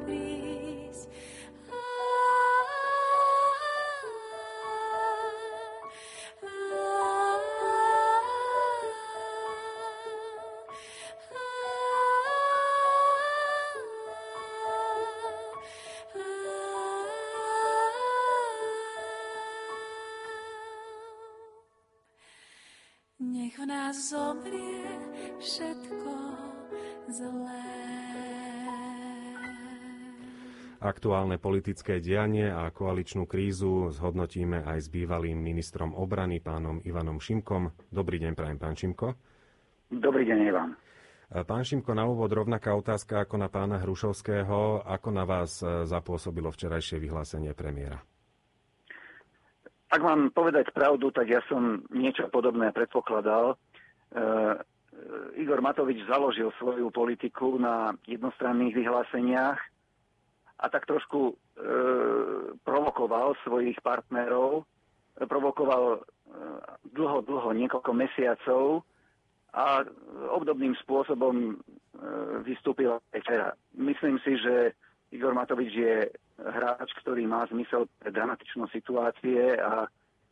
[30.89, 37.69] Aktuálne politické dianie a koaličnú krízu zhodnotíme aj s bývalým ministrom obrany, pánom Ivanom Šimkom.
[37.93, 39.13] Dobrý deň, prajem, pán Šimko.
[39.93, 40.73] Dobrý deň, Ivan.
[41.29, 44.81] Pán Šimko, na úvod rovnaká otázka ako na pána Hrušovského.
[44.81, 48.01] Ako na vás e, zapôsobilo včerajšie vyhlásenie premiéra?
[49.93, 53.61] Ak mám povedať pravdu, tak ja som niečo podobné predpokladal.
[54.09, 54.57] Eh,
[55.37, 59.68] Igor Matovič založil svoju politiku na jednostranných vyhláseniach
[60.59, 61.33] a tak trošku e,
[62.67, 64.67] provokoval svojich partnerov,
[65.15, 65.99] provokoval e,
[66.91, 68.83] dlho, dlho, niekoľko mesiacov
[69.55, 69.81] a
[70.35, 71.53] obdobným spôsobom e,
[72.43, 73.47] vystúpil aj včera.
[73.79, 74.75] Myslím si, že
[75.15, 75.95] Igor Matovič je
[76.37, 79.87] hráč, ktorý má zmysel pre dramatičnú situácie a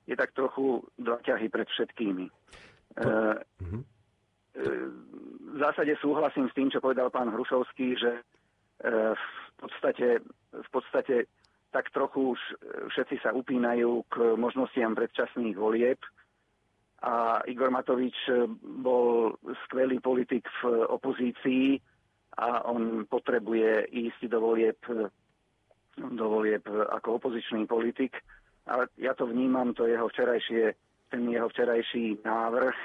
[0.07, 2.25] je tak trochu dva ťahy pred všetkými.
[3.01, 3.09] To...
[3.41, 3.81] Uh-huh.
[5.47, 8.21] V zásade súhlasím s tým, čo povedal pán Hrušovský, že e,
[8.83, 10.21] v podstate,
[10.53, 11.15] v podstate
[11.71, 12.41] tak trochu už
[12.93, 15.99] všetci sa upínajú k možnostiam predčasných volieb
[17.03, 18.15] a Igor Matovič
[18.81, 19.37] bol
[19.67, 21.77] skvelý politik v opozícii
[22.37, 24.79] a on potrebuje ísť do volieb,
[25.97, 28.17] do volieb ako opozičný politik.
[28.69, 30.73] A ja to vnímam, to jeho včerajšie
[31.09, 32.75] ten jeho včerajší návrh,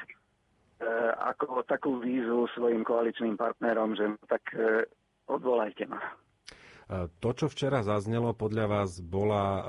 [1.18, 4.42] ako takú vízu svojim koaličným partnerom, že tak
[5.36, 6.00] odvolajte ma.
[6.92, 9.64] To, čo včera zaznelo, podľa vás bola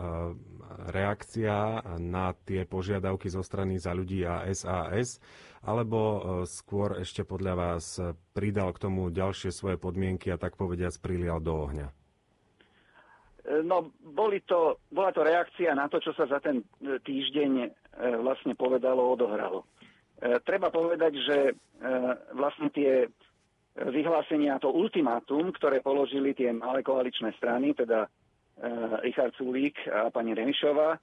[0.92, 5.24] reakcia na tie požiadavky zo strany za ľudí a SAS,
[5.64, 7.96] alebo skôr ešte podľa vás
[8.36, 11.88] pridal k tomu ďalšie svoje podmienky a tak povediac prilial do ohňa?
[13.44, 17.68] No, boli to, bola to reakcia na to, čo sa za ten e, týždeň e,
[18.24, 19.68] vlastne povedalo, odohralo.
[20.24, 21.38] E, treba povedať, že
[22.32, 23.12] vlastne tie
[23.74, 28.06] vyhlásenia, to ultimátum, ktoré položili tie malé koaličné strany, teda
[29.02, 30.94] Richard Sulík a pani Remišová,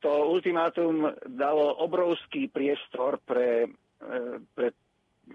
[0.00, 3.68] to ultimátum dalo obrovský priestor pre,
[4.56, 4.72] pre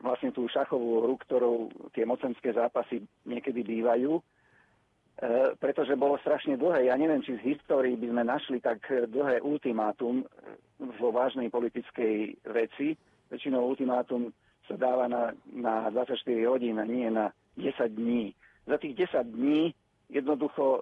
[0.01, 1.55] vlastne tú šachovú hru, ktorou
[1.93, 4.17] tie mocenské zápasy niekedy bývajú
[5.19, 6.87] E, pretože bolo strašne dlhé.
[6.87, 10.25] Ja neviem, či z histórii by sme našli tak dlhé ultimátum e,
[10.95, 12.95] vo vážnej politickej veci.
[13.27, 14.31] Väčšinou ultimátum
[14.69, 18.37] sa dáva na, na 24 hodín a nie na 10 dní.
[18.69, 19.73] Za tých 10 dní
[20.09, 20.81] jednoducho e,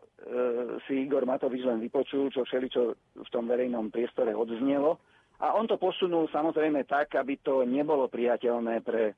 [0.87, 2.81] si Igor Matovič len vypočul, čo všeličo
[3.15, 4.99] v tom verejnom priestore odznelo.
[5.39, 9.13] A on to posunul samozrejme tak, aby to nebolo priateľné pre,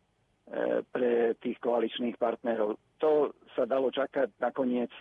[0.50, 2.78] e, pre tých koaličných partnerov.
[3.02, 4.92] To sa dalo čakať nakoniec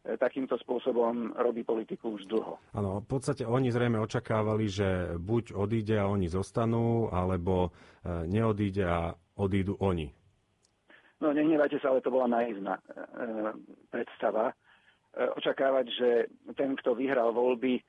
[0.00, 2.56] takýmto spôsobom robí politiku už dlho.
[2.72, 4.88] Áno, v podstate oni zrejme očakávali, že
[5.20, 10.08] buď odíde a oni zostanú, alebo e, neodíde a odídu oni.
[11.20, 12.82] No nehnevajte sa, ale to bola naivná e,
[13.92, 14.52] predstava.
[14.52, 14.54] E,
[15.36, 16.08] očakávať, že
[16.56, 17.82] ten, kto vyhral voľby, e,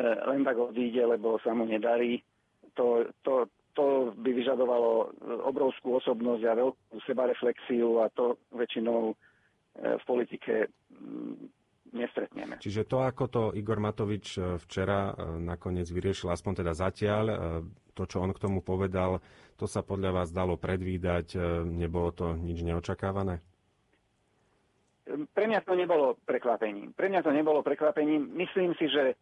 [0.00, 2.24] len tak odíde, lebo sa mu nedarí,
[2.72, 5.06] to, to, to by vyžadovalo e,
[5.44, 9.12] obrovskú osobnosť a veľkú sebareflexiu a to väčšinou
[9.78, 11.60] v politike mm,
[11.92, 12.58] nestretneme.
[12.62, 17.36] Čiže to, ako to Igor Matovič e, včera e, nakoniec vyriešil, aspoň teda zatiaľ, e,
[17.94, 19.18] to, čo on k tomu povedal,
[19.58, 21.36] to sa podľa vás dalo predvídať,
[21.68, 23.44] nebolo to nič neočakávané?
[25.04, 26.96] Pre mňa to nebolo prekvapením.
[26.96, 28.24] Pre mňa to nebolo prekvapením.
[28.40, 29.20] Myslím si, že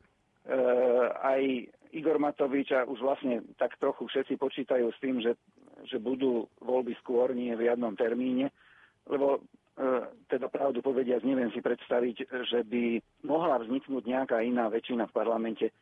[1.18, 1.42] aj
[1.90, 5.34] Igor Matovič a už vlastne tak trochu všetci počítajú s tým, že,
[5.90, 8.54] že budú voľby skôr, nie v jednom termíne,
[9.11, 9.67] lebo E,
[10.26, 12.16] teda pravdu povediac, neviem si predstaviť,
[12.50, 15.72] že by mohla vzniknúť nejaká iná väčšina v parlamente e,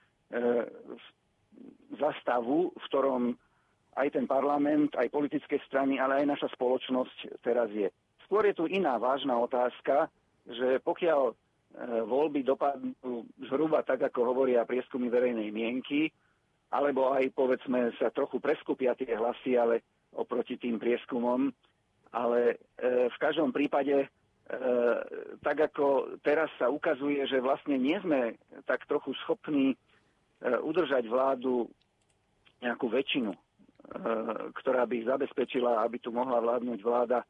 [1.96, 3.22] za stavu, v ktorom
[3.96, 7.88] aj ten parlament, aj politické strany, ale aj naša spoločnosť teraz je.
[8.28, 10.12] Skôr je tu iná vážna otázka,
[10.44, 11.34] že pokiaľ e,
[12.04, 16.12] voľby dopadnú zhruba tak, ako hovoria prieskumy verejnej mienky,
[16.68, 19.80] alebo aj povedzme sa trochu preskupia tie hlasy, ale
[20.12, 21.48] oproti tým prieskumom,
[22.12, 24.08] ale e, v každom prípade e,
[25.42, 28.38] tak ako teraz sa ukazuje, že vlastne nie sme
[28.68, 29.76] tak trochu schopní e,
[30.62, 31.66] udržať vládu
[32.56, 33.36] nejakú väčšinu,
[34.56, 37.20] ktorá by zabezpečila, aby tu mohla vládnuť vláda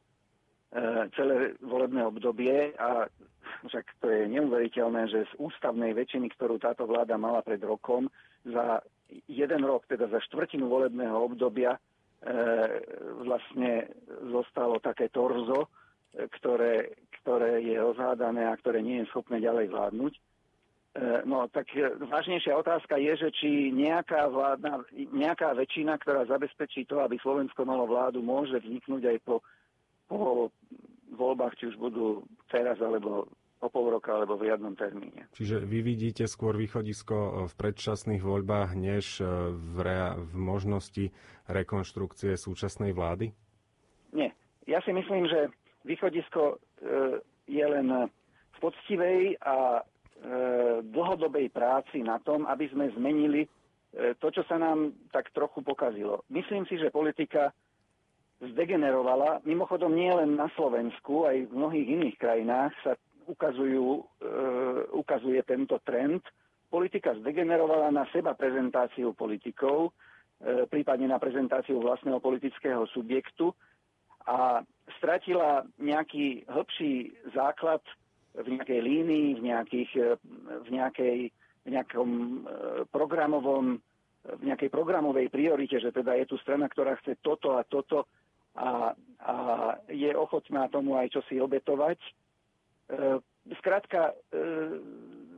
[1.19, 2.79] celé volebné obdobie.
[2.79, 3.11] A
[3.67, 8.07] však to je neuveriteľné, že z ústavnej väčšiny, ktorú táto vláda mala pred rokom,
[8.47, 8.87] za
[9.27, 11.86] jeden rok, teda za štvrtinu volebného obdobia, E,
[13.27, 13.93] vlastne
[14.33, 15.69] zostalo také torzo,
[16.15, 20.13] e, ktoré, ktoré je rozhádané a ktoré nie je schopné ďalej vládnuť.
[20.17, 20.21] E,
[21.29, 21.69] no tak
[22.01, 27.85] vážnejšia otázka je, že či nejaká, vládna, nejaká väčšina, ktorá zabezpečí to, aby Slovensko malo
[27.85, 29.37] vládu, môže vzniknúť aj po,
[30.09, 30.49] po
[31.13, 33.29] voľbách, či už budú teraz alebo
[33.61, 35.25] o pol roka alebo v jednom termíne.
[35.33, 41.05] Čiže vy vidíte skôr východisko e, v predčasných voľbách, než e, v, rea- v možnosti
[41.49, 43.33] rekonštrukcie súčasnej vlády?
[44.13, 44.37] Nie.
[44.69, 45.49] Ja si myslím, že
[45.89, 46.57] východisko e,
[47.49, 48.11] je len
[48.57, 49.85] v poctivej a
[50.81, 53.45] dlhodobej práci na tom, aby sme zmenili
[54.17, 56.25] to, čo sa nám tak trochu pokazilo.
[56.33, 57.53] Myslím si, že politika
[58.41, 59.45] zdegenerovala.
[59.45, 62.97] Mimochodom nie len na Slovensku, aj v mnohých iných krajinách sa
[63.27, 64.03] ukazujú, e,
[64.95, 66.23] ukazuje tento trend.
[66.71, 69.91] Politika zdegenerovala na seba prezentáciu politikov,
[70.41, 73.51] e, prípadne na prezentáciu vlastného politického subjektu
[74.27, 74.63] a
[74.99, 76.93] stratila nejaký hĺbší
[77.35, 77.83] základ
[78.35, 80.07] v nejakej línii, v, nejakých, e,
[80.67, 81.19] v, nejakej,
[81.67, 82.11] v nejakom
[82.95, 83.83] programovom
[84.27, 88.11] v nejakej programovej priorite, že teda je tu strana, ktorá chce toto a toto
[88.59, 88.91] a,
[89.23, 89.35] a
[89.87, 92.03] je ochotná tomu aj čosi obetovať
[92.91, 93.21] E,
[93.63, 94.15] Skrátka, e,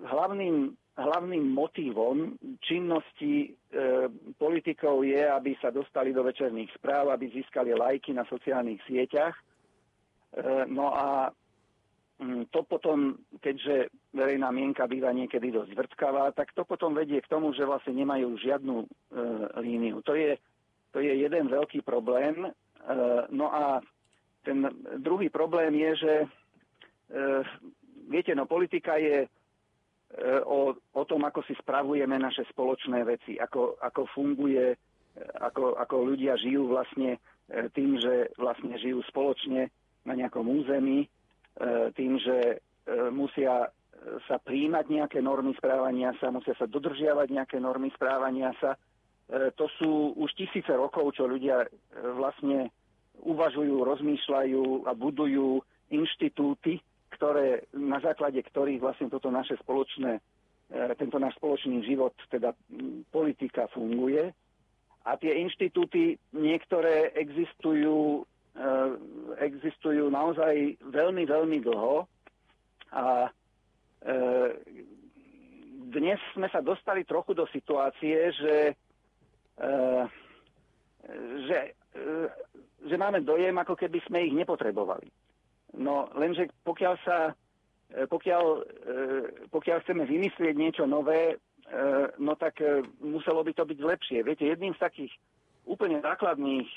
[0.09, 3.49] hlavným, hlavným motívom činnosti e,
[4.41, 9.37] politikov je, aby sa dostali do večerných správ, aby získali lajky na sociálnych sieťach.
[10.69, 11.33] No a
[12.21, 17.29] mm, to potom, keďže verejná mienka býva niekedy dosť vrtkavá, tak to potom vedie k
[17.33, 18.87] tomu, že vlastne nemajú žiadnu e,
[19.61, 20.01] líniu.
[20.09, 20.37] To je
[20.93, 22.49] to je jeden veľký problém.
[23.31, 23.85] No a
[24.45, 24.65] ten
[24.99, 26.13] druhý problém je, že
[28.09, 29.25] viete, no politika je
[30.45, 34.77] o, o tom, ako si spravujeme naše spoločné veci, ako, ako funguje,
[35.41, 37.21] ako, ako ľudia žijú vlastne
[37.77, 39.73] tým, že vlastne žijú spoločne
[40.05, 41.09] na nejakom území,
[41.97, 42.61] tým, že
[43.13, 43.69] musia
[44.27, 48.75] sa príjmať nejaké normy správania sa, musia sa dodržiavať nejaké normy správania sa.
[49.29, 51.69] E, to sú už tisíce rokov, čo ľudia e,
[52.17, 52.71] vlastne
[53.19, 56.79] uvažujú, rozmýšľajú a budujú inštitúty,
[57.19, 60.23] ktoré, na základe ktorých vlastne toto naše spoločné,
[60.71, 62.55] e, tento náš spoločný život, teda
[63.11, 64.31] politika funguje.
[65.03, 68.29] A tie inštitúty niektoré existujú,
[69.41, 72.05] existujú naozaj veľmi, veľmi dlho
[72.93, 73.33] a
[73.99, 74.15] E,
[75.91, 78.57] dnes sme sa dostali trochu do situácie, že,
[79.59, 79.73] e,
[81.49, 81.59] že,
[81.99, 82.07] e,
[82.87, 85.11] že máme dojem, ako keby sme ich nepotrebovali.
[85.77, 87.19] No lenže pokiaľ sa
[87.89, 88.45] pokiaľ,
[89.49, 91.41] pokiaľ chceme vymyslieť niečo nové,
[92.21, 92.61] no tak
[93.01, 94.19] muselo by to byť lepšie.
[94.29, 95.13] Viete, jedným z takých
[95.65, 96.69] úplne základných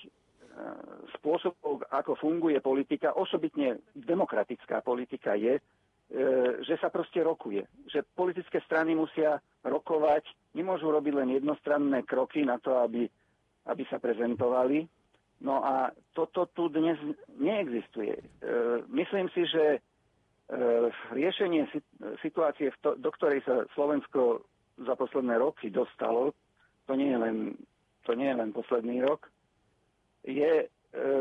[1.20, 5.60] spôsobov, ako funguje politika, osobitne demokratická politika, je,
[6.12, 7.64] E, že sa proste rokuje.
[7.88, 13.08] Že politické strany musia rokovať, nemôžu robiť len jednostranné kroky na to, aby,
[13.72, 14.84] aby sa prezentovali.
[15.42, 17.02] No a toto tu dnes
[17.42, 18.14] neexistuje.
[18.14, 18.24] E,
[18.94, 19.80] myslím si, že e,
[21.18, 21.66] riešenie
[22.22, 24.46] situácie, do ktorej sa Slovensko
[24.86, 26.38] za posledné roky dostalo,
[26.86, 27.38] to nie je len,
[28.06, 29.30] to nie je len posledný rok,
[30.22, 30.70] je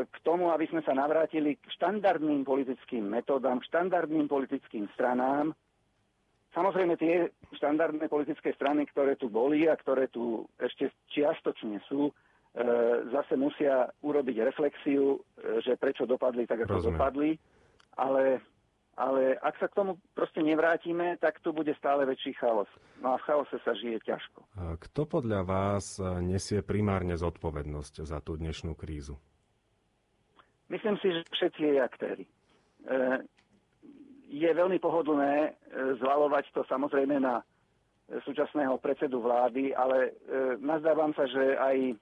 [0.05, 5.55] k tomu, aby sme sa navrátili k štandardným politickým metódam, k štandardným politickým stranám.
[6.51, 12.13] Samozrejme tie štandardné politické strany, ktoré tu boli a ktoré tu ešte čiastočne sú, e,
[13.11, 16.99] zase musia urobiť reflexiu, e, že prečo dopadli tak, ako Rozumiem.
[16.99, 17.31] dopadli.
[17.95, 18.23] Ale,
[18.99, 22.67] ale ak sa k tomu proste nevrátime, tak tu bude stále väčší chaos.
[22.99, 24.43] No a v chaose sa žije ťažko.
[24.79, 29.15] Kto podľa vás nesie primárne zodpovednosť za tú dnešnú krízu?
[30.71, 32.23] Myslím si, že všetci jej aktéry.
[32.23, 32.31] E,
[34.31, 35.51] je veľmi pohodlné e,
[35.99, 37.43] zvalovať to samozrejme na
[38.27, 40.11] súčasného predsedu vlády, ale e,
[40.59, 41.95] nazdávam sa, že aj,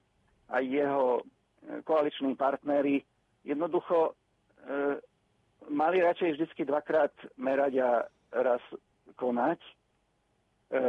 [0.50, 1.22] aj jeho
[1.84, 3.02] koaliční partnery
[3.44, 4.12] jednoducho
[5.68, 7.90] mali radšej vždy dvakrát merať a
[8.32, 8.60] raz
[9.16, 9.58] konať.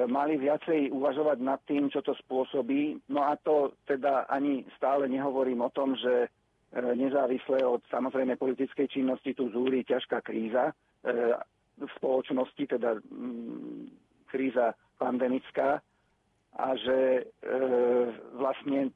[0.07, 3.01] Mali viacej uvažovať nad tým, čo to spôsobí.
[3.09, 6.30] No a to teda ani stále nehovorím o tom, že
[6.72, 10.74] E, nezávisle od samozrejme politickej činnosti tu zúri ťažká kríza e,
[11.76, 13.91] v spoločnosti, teda mm,
[14.32, 15.84] kríza pandemická
[16.55, 17.22] a že e,
[18.39, 18.95] vlastne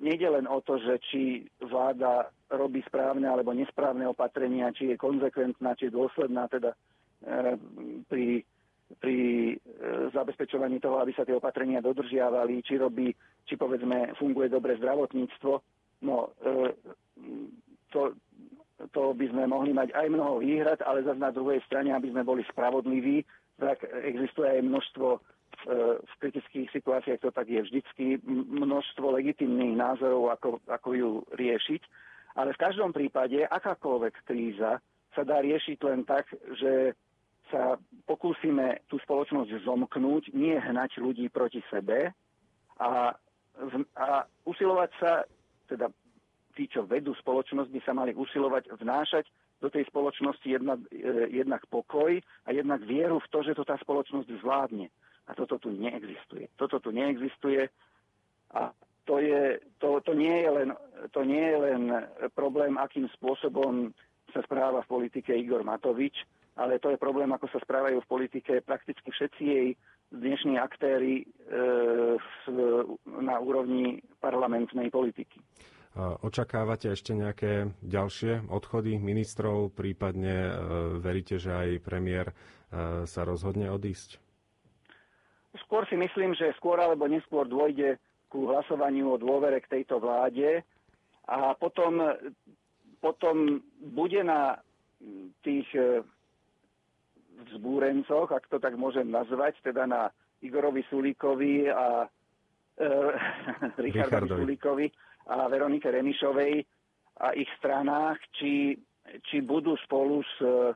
[0.00, 1.22] nejde len o to, že či
[1.64, 6.76] vláda robí správne alebo nesprávne opatrenia, či je konzekventná, či je dôsledná teda
[8.08, 8.42] pri,
[8.98, 9.16] pri
[10.12, 13.14] zabezpečovaní toho, aby sa tie opatrenia dodržiavali, či robí,
[13.46, 15.52] či povedzme funguje dobre zdravotníctvo.
[16.02, 16.34] No,
[17.94, 18.00] to,
[18.90, 22.26] to by sme mohli mať aj mnoho výhrad, ale zase na druhej strane, aby sme
[22.26, 23.22] boli spravodliví,
[23.60, 25.20] tak existuje aj množstvo e,
[25.68, 31.82] v kritických situáciách to tak je vždycky množstvo legitimných názorov, ako, ako ju riešiť.
[32.34, 34.80] Ale v každom prípade akákoľvek kríza
[35.12, 36.96] sa dá riešiť len tak, že
[37.52, 37.76] sa
[38.08, 42.16] pokúsime tú spoločnosť zomknúť, nie hnať ľudí proti sebe
[42.80, 43.12] a,
[44.00, 44.06] a
[44.48, 45.28] usilovať sa,
[45.68, 45.92] teda
[46.56, 49.28] tí, čo vedú spoločnosť, by sa mali usilovať vnášať
[49.60, 53.76] do tej spoločnosti jednak, e, jednak pokoj a jednak vieru v to, že to tá
[53.78, 54.88] spoločnosť zvládne.
[55.32, 56.52] A toto tu neexistuje.
[56.60, 57.72] Toto tu neexistuje
[58.52, 58.68] a
[59.08, 60.68] to, je, to, to, nie je len,
[61.10, 61.82] to nie je len
[62.36, 63.90] problém, akým spôsobom
[64.30, 66.14] sa správa v politike Igor Matovič,
[66.56, 69.68] ale to je problém, ako sa správajú v politike prakticky všetci jej
[70.12, 71.24] dnešní aktéry e,
[73.08, 75.40] na úrovni parlamentnej politiky.
[75.96, 80.52] Očakávate ešte nejaké ďalšie odchody ministrov, prípadne e,
[81.00, 82.34] veríte, že aj premiér e,
[83.04, 84.21] sa rozhodne odísť?
[85.52, 88.00] Skôr si myslím, že skôr alebo neskôr dôjde
[88.32, 90.64] ku hlasovaniu o dôvere k tejto vláde.
[91.28, 92.00] A potom,
[93.04, 94.56] potom bude na
[95.44, 96.00] tých e,
[97.52, 100.08] vzbúrencoch, ak to tak môžem nazvať, teda na
[100.40, 102.08] Igorovi Sulíkovi a
[102.80, 102.88] e,
[103.84, 104.86] Richardovi Sulíkovi,
[105.22, 106.64] a Veronike Remišovej
[107.22, 108.74] a ich stranách, či,
[109.28, 110.72] či budú spolu s, e,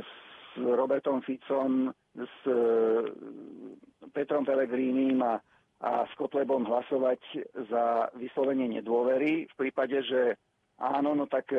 [0.00, 0.10] s
[0.62, 2.58] Robertom Ficom, s e,
[4.14, 5.42] Petrom Pelegrínim a,
[5.82, 7.20] a s Kotlebom hlasovať
[7.70, 10.38] za vyslovenie nedôvery v prípade, že
[10.78, 11.50] áno, no tak,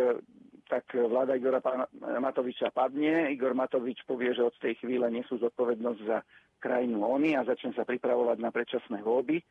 [0.72, 1.60] tak vláda Igora
[2.00, 6.24] Matoviča padne, Igor Matovič povie, že od tej chvíle nesú zodpovednosť za
[6.66, 9.44] krajinu oni a začne sa pripravovať na predčasné voľby.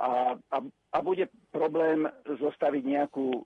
[0.00, 0.58] A, a,
[0.96, 3.40] a bude problém zostaviť nejakú e,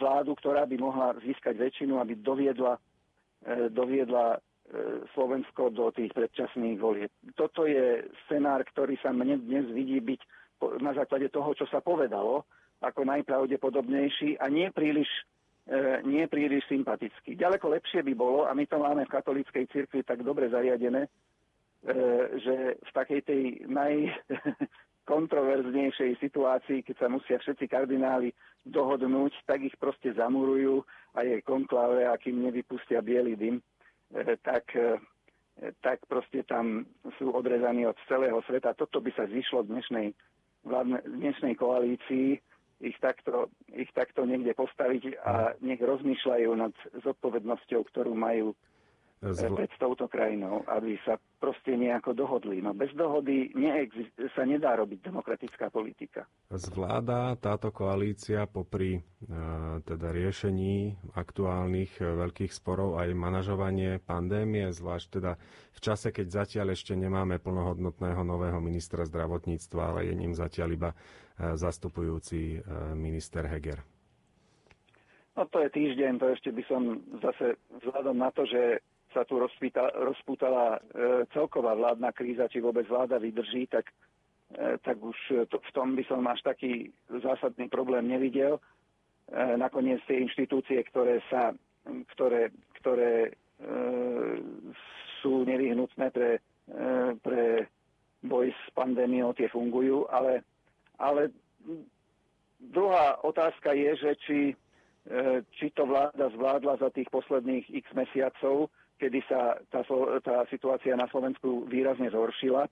[0.00, 2.80] vládu, ktorá by mohla získať väčšinu, aby doviedla,
[3.44, 4.38] e, doviedla e,
[5.16, 7.12] Slovensko do tých predčasných volieb.
[7.32, 10.20] Toto je scenár, ktorý sa mne dnes vidí byť
[10.84, 12.44] na základe toho, čo sa povedalo,
[12.84, 15.08] ako najpravdepodobnejší a nie príliš,
[16.04, 17.34] nie príliš sympatický.
[17.34, 21.08] Ďaleko lepšie by bolo, a my to máme v katolíckej cirkvi tak dobre zariadené,
[22.38, 23.94] že v takej tej naj,
[25.06, 28.34] kontroverznejšej situácii, keď sa musia všetci kardináli
[28.66, 30.84] dohodnúť, tak ich proste zamurujú
[31.16, 33.62] a je konklave, akým nevypustia biely dym, e,
[34.42, 34.98] tak, e,
[35.80, 36.86] tak proste tam
[37.18, 38.76] sú odrezaní od celého sveta.
[38.76, 40.14] Toto by sa zišlo dnešnej,
[40.64, 42.40] vládne, dnešnej koalícii,
[42.78, 46.70] ich takto, ich takto niekde postaviť a nech rozmýšľajú nad
[47.02, 48.54] zodpovednosťou, ktorú majú
[49.18, 49.58] Zv...
[49.58, 52.62] pred touto krajinou, aby sa proste nejako dohodli.
[52.62, 56.22] No bez dohody neexist- sa nedá robiť demokratická politika.
[56.54, 59.00] Zvláda táto koalícia popri e,
[59.82, 65.34] teda riešení aktuálnych e, veľkých sporov aj manažovanie pandémie, zvlášť teda
[65.74, 70.90] v čase, keď zatiaľ ešte nemáme plnohodnotného nového ministra zdravotníctva, ale je ním zatiaľ iba
[70.94, 70.96] e,
[71.58, 72.58] zastupujúci e,
[72.94, 73.82] minister Heger.
[75.38, 78.82] No to je týždeň, to ešte by som zase vzhľadom na to, že
[79.14, 80.78] sa tu rozpútala e,
[81.32, 83.88] celková vládna kríza, či vôbec vláda vydrží, tak,
[84.52, 88.58] e, tak už to, v tom by som až taký zásadný problém nevidel.
[88.58, 91.52] E, nakoniec tie inštitúcie, ktoré, sa,
[92.16, 93.32] ktoré, ktoré e,
[95.20, 96.30] sú nevyhnutné pre,
[96.68, 96.80] e,
[97.20, 97.68] pre
[98.24, 100.42] boj s pandémiou, tie fungujú, ale,
[100.98, 101.30] ale
[102.58, 104.40] druhá otázka je, že či,
[105.06, 109.86] e, či to vláda zvládla za tých posledných x mesiacov kedy sa tá,
[110.20, 112.66] tá situácia na Slovensku výrazne zhoršila.
[112.66, 112.70] E,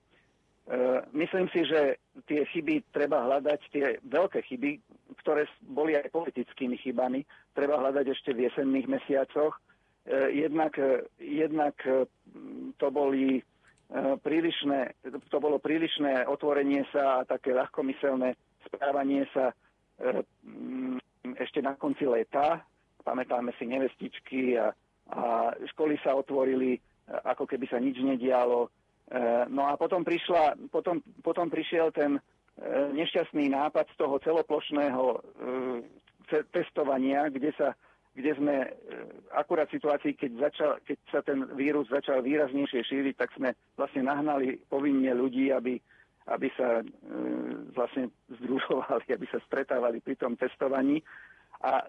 [1.15, 1.95] myslím si, že
[2.27, 4.83] tie chyby treba hľadať, tie veľké chyby,
[5.23, 7.23] ktoré boli aj politickými chybami,
[7.55, 9.55] treba hľadať ešte v jesenných mesiacoch.
[9.55, 9.61] E,
[10.35, 10.75] jednak,
[11.23, 11.79] jednak
[12.75, 13.43] to boli e,
[14.19, 18.35] prílišné, to bolo prílišné otvorenie sa a také ľahkomyselné
[18.67, 19.55] správanie sa
[21.39, 22.61] ešte na konci leta.
[23.01, 24.75] Pamätáme si nevestičky a
[25.11, 28.67] a školy sa otvorili, e, ako keby sa nič nedialo.
[28.67, 28.69] E,
[29.47, 32.21] no a potom, prišla, potom, potom prišiel ten e,
[32.91, 35.03] nešťastný nápad z toho celoplošného
[36.51, 37.71] testovania, kde sa
[38.17, 38.65] kde sme
[39.37, 44.09] akurát v situácii, keď, začal, keď sa ten vírus začal výraznejšie šíriť, tak sme vlastne
[44.09, 45.77] nahnali povinne ľudí, aby,
[46.25, 46.81] aby sa
[47.77, 48.09] vlastne
[48.41, 51.05] združovali, aby sa stretávali pri tom testovaní.
[51.61, 51.85] A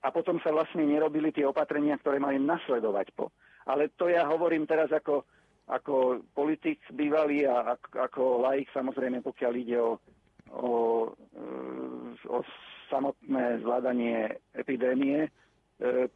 [0.00, 3.28] a potom sa vlastne nerobili tie opatrenia, ktoré mali nasledovať po.
[3.68, 5.28] Ale to ja hovorím teraz ako,
[5.68, 10.00] ako politik bývalý a ako, laik samozrejme, pokiaľ ide o,
[10.56, 10.72] o,
[12.26, 12.38] o
[12.88, 15.28] samotné zvládanie epidémie.
[15.28, 15.30] E,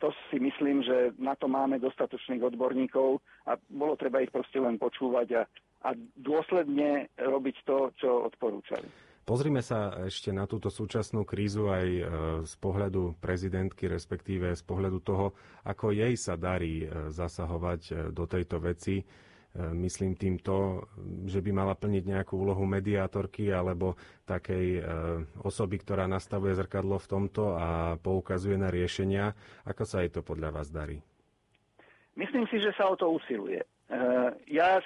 [0.00, 4.80] to si myslím, že na to máme dostatočných odborníkov a bolo treba ich proste len
[4.80, 5.42] počúvať a,
[5.86, 8.88] a dôsledne robiť to, čo odporúčali.
[9.24, 12.02] Pozrime sa ešte na túto súčasnú krízu aj e,
[12.44, 15.32] z pohľadu prezidentky, respektíve z pohľadu toho,
[15.64, 19.00] ako jej sa darí e, zasahovať e, do tejto veci.
[19.54, 20.82] Myslím týmto,
[21.30, 23.94] že by mala plniť nejakú úlohu mediátorky alebo
[24.26, 24.82] takej
[25.46, 29.30] osoby, ktorá nastavuje zrkadlo v tomto a poukazuje na riešenia.
[29.62, 30.98] Ako sa jej to podľa vás darí?
[32.18, 33.62] Myslím si, že sa o to usiluje.
[34.50, 34.82] Ja,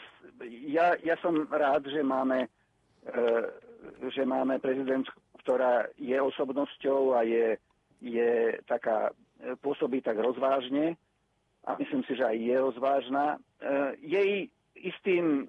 [0.68, 2.52] ja, ja som rád, že máme
[4.10, 5.06] že máme prezident,
[5.42, 7.56] ktorá je osobnosťou a je,
[8.02, 9.10] je taká,
[9.40, 10.98] e, pôsobí tak rozvážne
[11.64, 13.24] a myslím si, že aj je rozvážna.
[13.34, 13.38] E,
[14.04, 14.32] jej
[14.76, 15.44] istým e,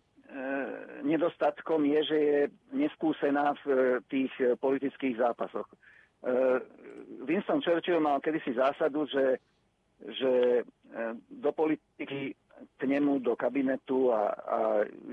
[1.04, 2.40] nedostatkom je, že je
[2.74, 5.68] neskúsená v tých politických zápasoch.
[7.24, 9.40] Winston Churchill mal kedysi zásadu, že,
[10.04, 10.32] že
[11.32, 14.58] do politiky k nemu do kabinetu a, a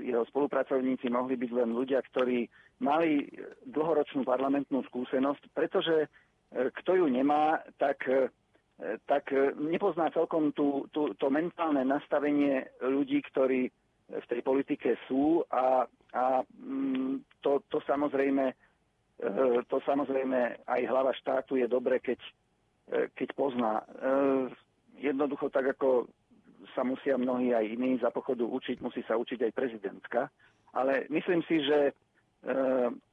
[0.03, 2.47] jeho spolupracovníci mohli byť len ľudia, ktorí
[2.79, 3.25] mali
[3.65, 6.07] dlhoročnú parlamentnú skúsenosť, pretože e,
[6.81, 8.29] kto ju nemá, tak, e,
[9.09, 13.71] tak nepozná celkom tú, tú, to mentálne nastavenie ľudí, ktorí
[14.07, 15.83] v tej politike sú a,
[16.15, 18.53] a mm, to, to, samozrejme,
[19.19, 19.35] e,
[19.67, 22.19] to samozrejme aj hlava štátu je dobre, keď,
[22.87, 23.83] keď pozná.
[24.97, 26.07] Jednoducho tak, ako
[26.75, 30.31] sa musia mnohí aj iní za pochodu učiť, musí sa učiť aj prezidentka.
[30.73, 31.93] Ale myslím si, že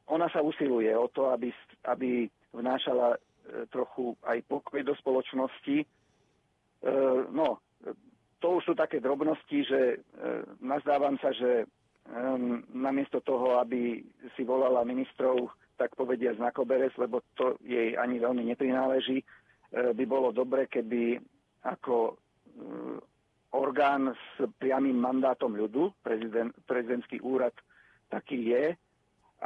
[0.06, 1.48] ona sa usiluje o to, aby,
[1.88, 3.16] aby vnášala
[3.70, 5.84] trochu aj pokoj do spoločnosti.
[7.32, 7.60] No,
[8.40, 10.04] to už sú také drobnosti, že
[10.60, 11.64] nazdávam sa, že
[12.76, 14.04] namiesto toho, aby
[14.36, 15.48] si volala ministrov,
[15.80, 19.24] tak povedia z nakoberes, lebo to jej ani veľmi neprináleží,
[19.72, 21.18] by bolo dobre, keby
[21.64, 22.20] ako
[23.54, 27.54] orgán s priamým mandátom ľudu, prezident, prezidentský úrad
[28.10, 28.64] taký je,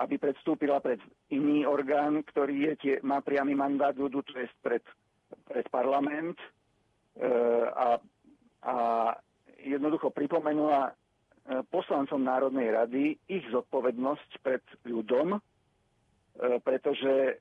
[0.00, 4.84] aby predstúpila pred iný orgán, ktorý je tie, má priamy mandát ľudu, to je pred,
[5.44, 6.46] pred parlament e,
[7.68, 7.98] a,
[8.64, 8.76] a
[9.60, 10.92] jednoducho pripomenula e,
[11.68, 15.40] poslancom Národnej rady ich zodpovednosť pred ľudom, e,
[16.62, 17.34] pretože e,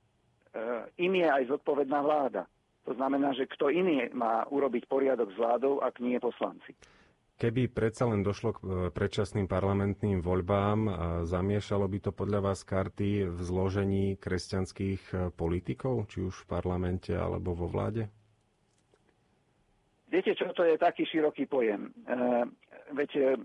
[0.98, 2.50] im je aj zodpovedná vláda.
[2.88, 6.72] To znamená, že kto iný má urobiť poriadok s vládou, ak nie poslanci.
[7.38, 8.66] Keby predsa len došlo k e,
[8.96, 10.90] predčasným parlamentným voľbám,
[11.28, 17.14] zamiešalo by to podľa vás karty v zložení kresťanských e, politikov, či už v parlamente
[17.14, 18.10] alebo vo vláde?
[20.08, 21.92] Viete čo, to je taký široký pojem.
[22.08, 22.18] E,
[22.96, 23.36] viete,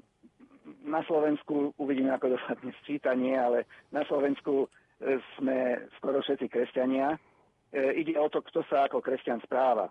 [0.86, 4.70] na Slovensku, uvidíme ako dosadne sčítanie, ale na Slovensku
[5.02, 7.31] e, sme skoro všetci kresťania E,
[7.72, 9.88] ide o to, kto sa ako kresťan správa.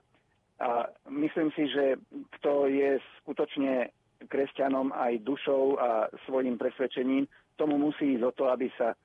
[0.61, 1.97] A myslím si, že
[2.37, 3.89] kto je skutočne
[4.29, 7.25] kresťanom aj dušou a svojim presvedčením,
[7.57, 8.97] tomu musí ísť o to, aby sa e,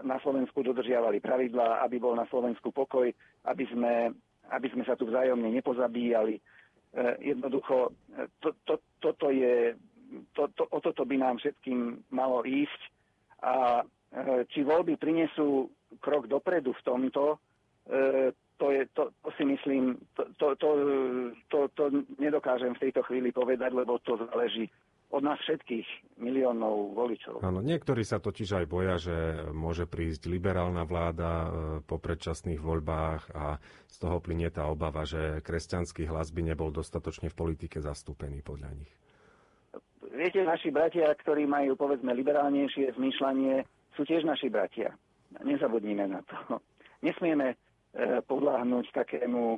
[0.00, 3.12] na Slovensku dodržiavali pravidlá, aby bol na Slovensku pokoj,
[3.44, 4.16] aby sme,
[4.48, 6.40] aby sme sa tu vzájomne nepozabíjali.
[6.40, 6.42] E,
[7.20, 7.92] jednoducho,
[8.40, 9.76] to, to, toto je,
[10.32, 12.80] to, to, o toto by nám všetkým malo ísť.
[13.44, 13.84] A
[14.48, 15.68] či voľby prinesú
[16.00, 17.45] krok dopredu v tomto, E,
[18.56, 20.70] to, je, to, to si myslím, to, to, to,
[21.48, 21.84] to, to
[22.18, 24.72] nedokážem v tejto chvíli povedať, lebo to záleží
[25.06, 27.38] od nás všetkých miliónov voličov.
[27.46, 29.16] Áno, niektorí sa totiž aj boja, že
[29.54, 31.48] môže prísť liberálna vláda e,
[31.86, 37.30] po predčasných voľbách a z toho plinie tá obava, že kresťanský hlas by nebol dostatočne
[37.30, 38.92] v politike zastúpený podľa nich.
[40.10, 43.62] Viete, naši bratia, ktorí majú povedzme liberálnejšie zmýšľanie,
[43.94, 44.90] sú tiež naši bratia.
[45.38, 46.58] Nezabudnime na to.
[47.06, 47.54] Nesmieme
[47.96, 49.56] E, podláhnuť takému,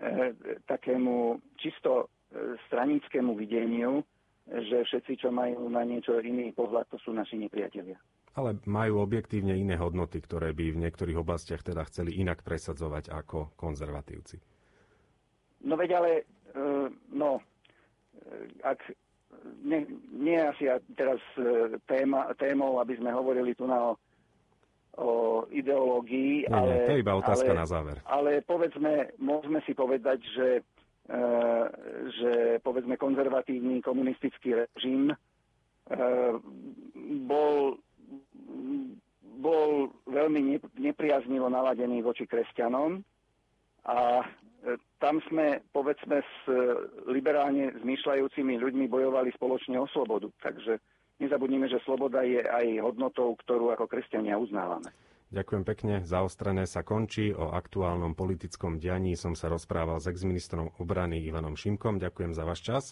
[0.00, 0.32] e,
[0.64, 4.00] takému čisto e, stranickému videniu,
[4.48, 8.00] že všetci, čo majú na niečo iný pohľad, to sú naši nepriatelia.
[8.40, 13.52] Ale majú objektívne iné hodnoty, ktoré by v niektorých oblastiach teda chceli inak presadzovať ako
[13.52, 14.40] konzervatívci.
[15.64, 16.10] No veď ale,
[17.08, 17.40] no,
[18.60, 18.80] ak
[19.64, 21.22] nie, nie asi teraz
[21.88, 23.96] téma, témou, aby sme hovorili tu na o
[24.96, 26.46] o ideológii.
[26.46, 27.96] Nie, ale, nie, to je iba otázka ale, na záver.
[28.06, 30.48] Ale povedzme, môžeme si povedať, že,
[31.10, 31.22] e,
[32.20, 32.32] že
[32.62, 35.16] povedzme konzervatívny komunistický režim e,
[37.26, 37.78] bol,
[39.42, 43.02] bol veľmi nepriaznivo naladený voči kresťanom
[43.90, 44.24] a e,
[45.02, 46.38] tam sme, povedzme, s
[47.10, 50.30] liberálne zmýšľajúcimi ľuďmi bojovali spoločne o slobodu.
[50.40, 50.78] Takže
[51.18, 54.90] nezabudnime, že sloboda je aj hodnotou, ktorú ako kresťania uznávame.
[55.34, 55.94] Ďakujem pekne.
[56.06, 57.34] Zaostrené sa končí.
[57.34, 61.98] O aktuálnom politickom dianí som sa rozprával s exministrom obrany Ivanom Šimkom.
[61.98, 62.84] Ďakujem za váš čas.